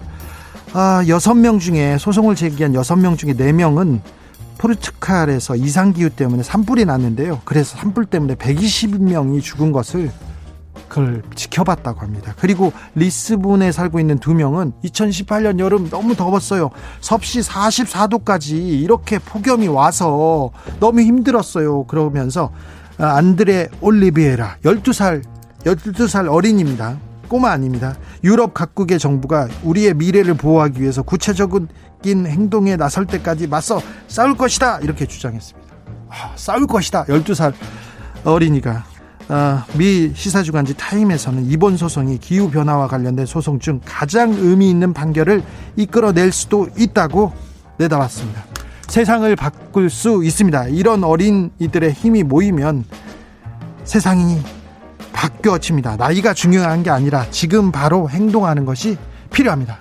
[0.73, 4.01] 아, 6명 중에 소송을 제기한 6명 중에 4명은
[4.57, 7.41] 포르투갈에서 이상기후 때문에 산불이 났는데요.
[7.45, 10.11] 그래서 산불 때문에 120명이 죽은 것을
[10.87, 12.35] 그걸 지켜봤다고 합니다.
[12.37, 16.69] 그리고 리스본에 살고 있는 두 명은 2018년 여름 너무 더웠어요.
[17.01, 21.85] 섭씨 44도까지 이렇게 폭염이 와서 너무 힘들었어요.
[21.85, 22.51] 그러면서
[22.97, 25.23] 안드레 올리비에라 12살
[25.63, 26.97] 12살 어린입니다.
[27.33, 27.95] 꼬마 아닙니다.
[28.23, 31.67] 유럽 각국의 정부가 우리의 미래를 보호하기 위해서 구체적인
[32.05, 34.81] 행동에 나설 때까지 맞서 싸울 것이다.
[34.81, 35.73] 이렇게 주장했습니다.
[36.09, 37.05] 아, 싸울 것이다.
[37.05, 37.55] 12살
[38.23, 38.83] 어린이가.
[39.29, 45.41] 아, 미 시사주간지 타임에서는 이번 소송이 기후 변화와 관련된 소송 중 가장 의미 있는 판결을
[45.75, 47.33] 이끌어낼 수도 있다고
[47.79, 48.43] 내다봤습니다.
[48.89, 50.67] 세상을 바꿀 수 있습니다.
[50.67, 52.85] 이런 어린이들의 힘이 모이면
[53.85, 54.37] 세상이
[55.13, 55.95] 바뀌어집니다.
[55.97, 58.97] 나이가 중요한 게 아니라 지금 바로 행동하는 것이
[59.31, 59.79] 필요합니다.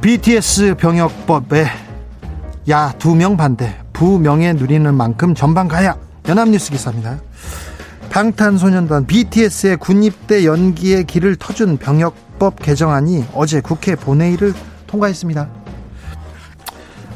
[0.00, 1.66] BTS 병역법에
[2.68, 5.96] 야 두 명 반대 부명예 누리는 만큼 전방 가야
[6.28, 7.20] 연합뉴스 기사입니다.
[8.10, 14.54] 방탄소년단 BTS의 군입대 연기의 길을 터준 병역법 개정안이 어제 국회 본회의를
[14.86, 15.48] 통과했습니다.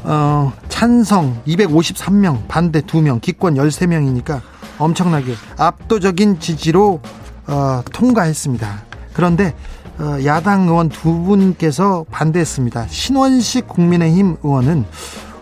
[0.03, 4.41] 어, 찬성 253명, 반대 2명, 기권 13명이니까
[4.77, 7.01] 엄청나게 압도적인 지지로
[7.47, 8.83] 어, 통과했습니다.
[9.11, 9.55] 그런데
[9.97, 12.89] 어, 야당 의원 두 분께서 반대했습니다.
[12.89, 14.85] 신원식 국민의힘 의원은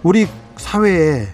[0.03, 0.25] 우리
[0.55, 1.27] 사회에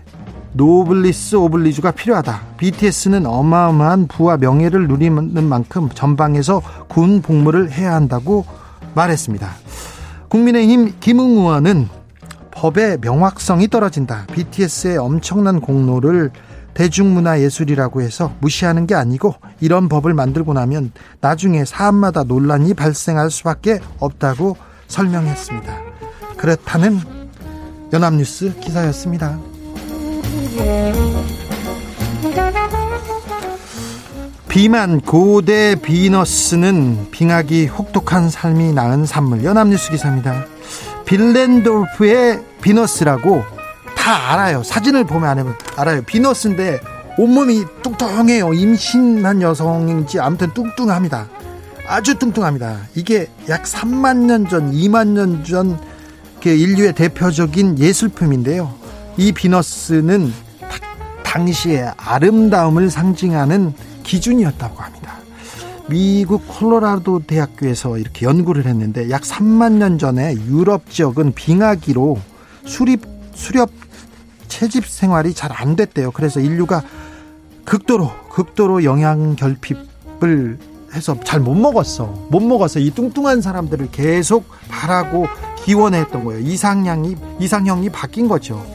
[0.53, 2.41] 노블리스 오블리주가 필요하다.
[2.57, 8.45] BTS는 어마어마한 부와 명예를 누리는 만큼 전방에서 군 복무를 해야 한다고
[8.95, 9.47] 말했습니다.
[10.27, 12.00] 국민의힘 김웅 의원은
[12.61, 14.27] 법의 명확성이 떨어진다.
[14.31, 16.29] BTS의 엄청난 공로를
[16.75, 20.91] 대중문화예술이라고 해서 무시하는 게 아니고 이런 법을 만들고 나면
[21.21, 24.57] 나중에 사안마다 논란이 발생할 수밖에 없다고
[24.87, 25.75] 설명했습니다.
[26.37, 26.99] 그렇다는
[27.93, 29.39] 연합뉴스 기사였습니다.
[34.47, 40.45] 비만 고대 비너스는 빙하기 혹독한 삶이 낳은 산물 연합뉴스 기사입니다.
[41.05, 43.43] 빌렌돌프의 비너스라고
[43.95, 44.63] 다 알아요.
[44.63, 46.01] 사진을 보면 안 알아요.
[46.03, 46.79] 비너스인데
[47.17, 48.53] 온몸이 뚱뚱해요.
[48.53, 51.27] 임신한 여성인지 아무튼 뚱뚱합니다.
[51.87, 52.79] 아주 뚱뚱합니다.
[52.95, 55.79] 이게 약 3만 년 전, 2만 년 전
[56.43, 58.73] 인류의 대표적인 예술품인데요.
[59.17, 60.33] 이 비너스는
[61.23, 65.17] 당시의 아름다움을 상징하는 기준이었다고 합니다.
[65.87, 72.17] 미국 콜로라도 대학교에서 이렇게 연구를 했는데 약 3만 년 전에 유럽 지역은 빙하기로
[72.65, 73.01] 수립
[73.33, 73.69] 수렵
[74.47, 76.11] 채집 생활이 잘 안 됐대요.
[76.11, 76.81] 그래서 인류가
[77.65, 80.57] 극도로 극도로 영양 결핍을
[80.93, 82.27] 해서 잘 못 먹었어.
[82.29, 85.27] 못 먹어서 이 뚱뚱한 사람들을 계속 바라고
[85.63, 86.41] 기원했던 거예요.
[86.41, 88.65] 이상향이 이상형이 바뀐 거죠.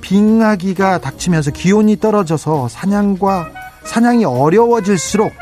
[0.00, 3.48] 빙하기가 닥치면서 기온이 떨어져서 사냥과
[3.84, 5.32] 사냥이 어려워질수록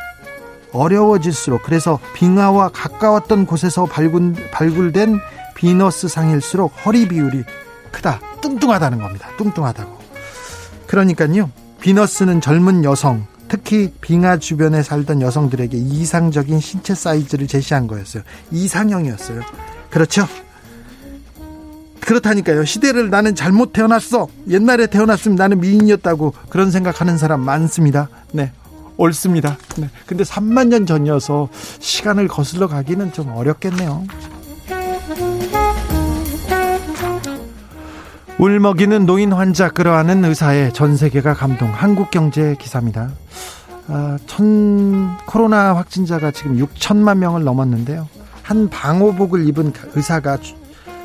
[0.72, 5.18] 어려워질수록 그래서 빙하와 가까웠던 곳에서 발굴, 발굴된
[5.54, 7.44] 비너스 상일수록 허리 비율이
[7.94, 9.98] 크다 뚱뚱하다는 겁니다 뚱뚱하다고
[10.86, 19.42] 그러니까요 비너스는 젊은 여성 특히 빙하 주변에 살던 여성들에게 이상적인 신체 사이즈를 제시한 거였어요 이상형이었어요
[19.90, 20.26] 그렇죠
[22.04, 22.64] 그렇다니까요.
[22.64, 24.28] 시대를 나는 잘못 태어났어.
[24.48, 28.08] 옛날에 태어났으면 나는 미인이었다고 그런 생각하는 사람 많습니다.
[28.32, 28.52] 네.
[28.96, 29.56] 옳습니다.
[29.76, 29.88] 네.
[30.06, 31.48] 근데 3만 년 전이어서
[31.80, 34.04] 시간을 거슬러 가기는 좀 어렵겠네요.
[38.38, 41.72] 울먹이는 노인 환자 끌어안는 의사의 전 세계가 감동.
[41.72, 43.10] 한국경제 기사입니다.
[43.86, 48.08] 아, 천 코로나 확진자가 지금 6천만 명을 넘었는데요.
[48.42, 50.38] 한 방호복을 입은 의사가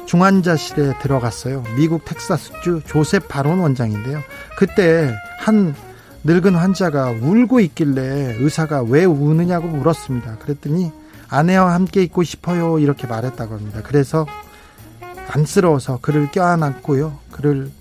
[0.08, 1.64] 중환자실에 들어갔어요.
[1.78, 4.22] 미국 텍사스주 조셉 바론 원장인데요.
[4.58, 5.76] 그때 한
[6.24, 10.38] 늙은 환자가 울고 있길래 의사가 왜 우느냐고 물었습니다.
[10.40, 10.92] 그랬더니
[11.30, 13.82] 아내와 함께 있고 싶어요 이렇게 말했다고 합니다.
[13.84, 14.26] 그래서
[15.30, 17.18] 안쓰러워서 그를 껴안았고요.
[17.32, 17.72] 그를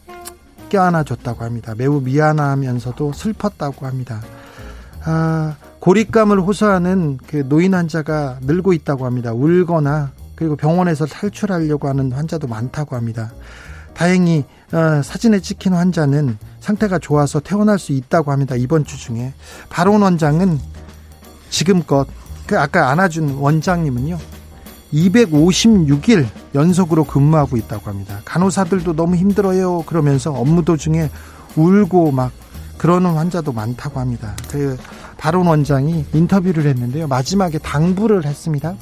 [0.68, 1.74] 껴안아 줬다고 합니다.
[1.76, 4.20] 매우 미안하면서도 슬펐다고 합니다.
[5.04, 9.32] 아, 고립감을 호소하는 그 노인 환자가 늘고 있다고 합니다.
[9.32, 13.32] 울거나 그리고 병원에서 탈출하려고 하는 환자도 많다고 합니다.
[13.94, 18.54] 다행히 어, 사진에 찍힌 환자는 상태가 좋아서 퇴원할 수 있다고 합니다.
[18.54, 19.32] 이번 주 중에
[19.70, 20.60] 바론 원장은
[21.48, 22.06] 지금껏
[22.46, 24.18] 그 아까 안아준 원장님은요
[24.92, 28.20] 256일 연속으로 근무하고 있다고 합니다.
[28.24, 29.82] 간호사들도 너무 힘들어요.
[29.82, 31.10] 그러면서 업무 도중에
[31.56, 32.32] 울고 막
[32.78, 34.34] 그러는 환자도 많다고 합니다.
[34.50, 34.76] 그
[35.18, 37.08] 바론 원장이 인터뷰를 했는데요.
[37.08, 38.74] 마지막에 당부를 했습니다.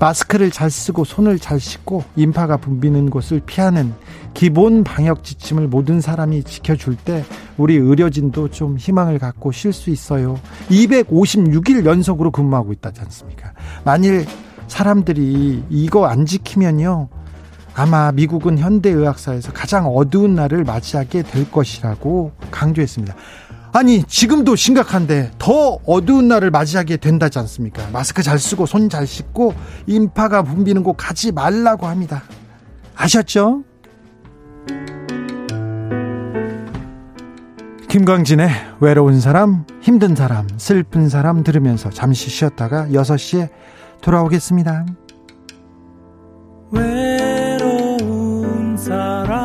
[0.00, 3.94] 마스크를 잘 쓰고 손을 잘 씻고 인파가 붐비는 곳을 피하는
[4.34, 7.24] 기본 방역 지침을 모든 사람이 지켜줄 때
[7.56, 10.40] 우리 의료진도 좀 희망을 갖고 쉴 수 있어요.
[10.70, 13.52] 256일 연속으로 근무하고 있다지 않습니까?
[13.84, 14.26] 만일
[14.72, 17.08] 사람들이 이거 안 지키면요.
[17.74, 23.14] 아마 미국은 현대의학사에서 가장 어두운 날을 맞이하게 될 것이라고 강조했습니다.
[23.74, 27.86] 아니 지금도 심각한데 더 어두운 날을 맞이하게 된다지 않습니까?
[27.92, 29.54] 마스크 잘 쓰고 손 잘 씻고
[29.86, 32.22] 인파가 붐비는 곳 가지 말라고 합니다.
[32.96, 33.64] 아셨죠?
[37.88, 38.48] 김광진의
[38.80, 43.50] 외로운 사람, 힘든 사람, 슬픈 사람 들으면서 잠시 쉬었다가 6시에
[44.02, 44.84] 돌아오겠습니다.
[46.72, 49.41] 외로운 사람,